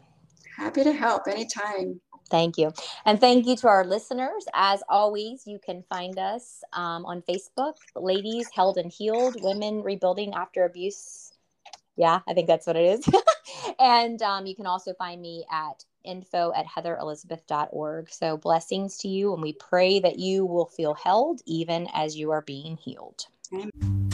[0.56, 2.00] Happy to help anytime.
[2.30, 2.72] Thank you.
[3.04, 4.46] And thank you to our listeners.
[4.54, 10.34] As always, you can find us um, on Facebook, Ladies Held and Healed, Women Rebuilding
[10.34, 11.32] After Abuse.
[11.96, 13.08] Yeah, I think that's what it is.
[13.78, 18.10] and um, you can also find me at info at heatherelizabeth.org.
[18.10, 22.30] So blessings to you, and we pray that you will feel held even as you
[22.30, 23.26] are being healed.
[23.52, 24.09] Amen.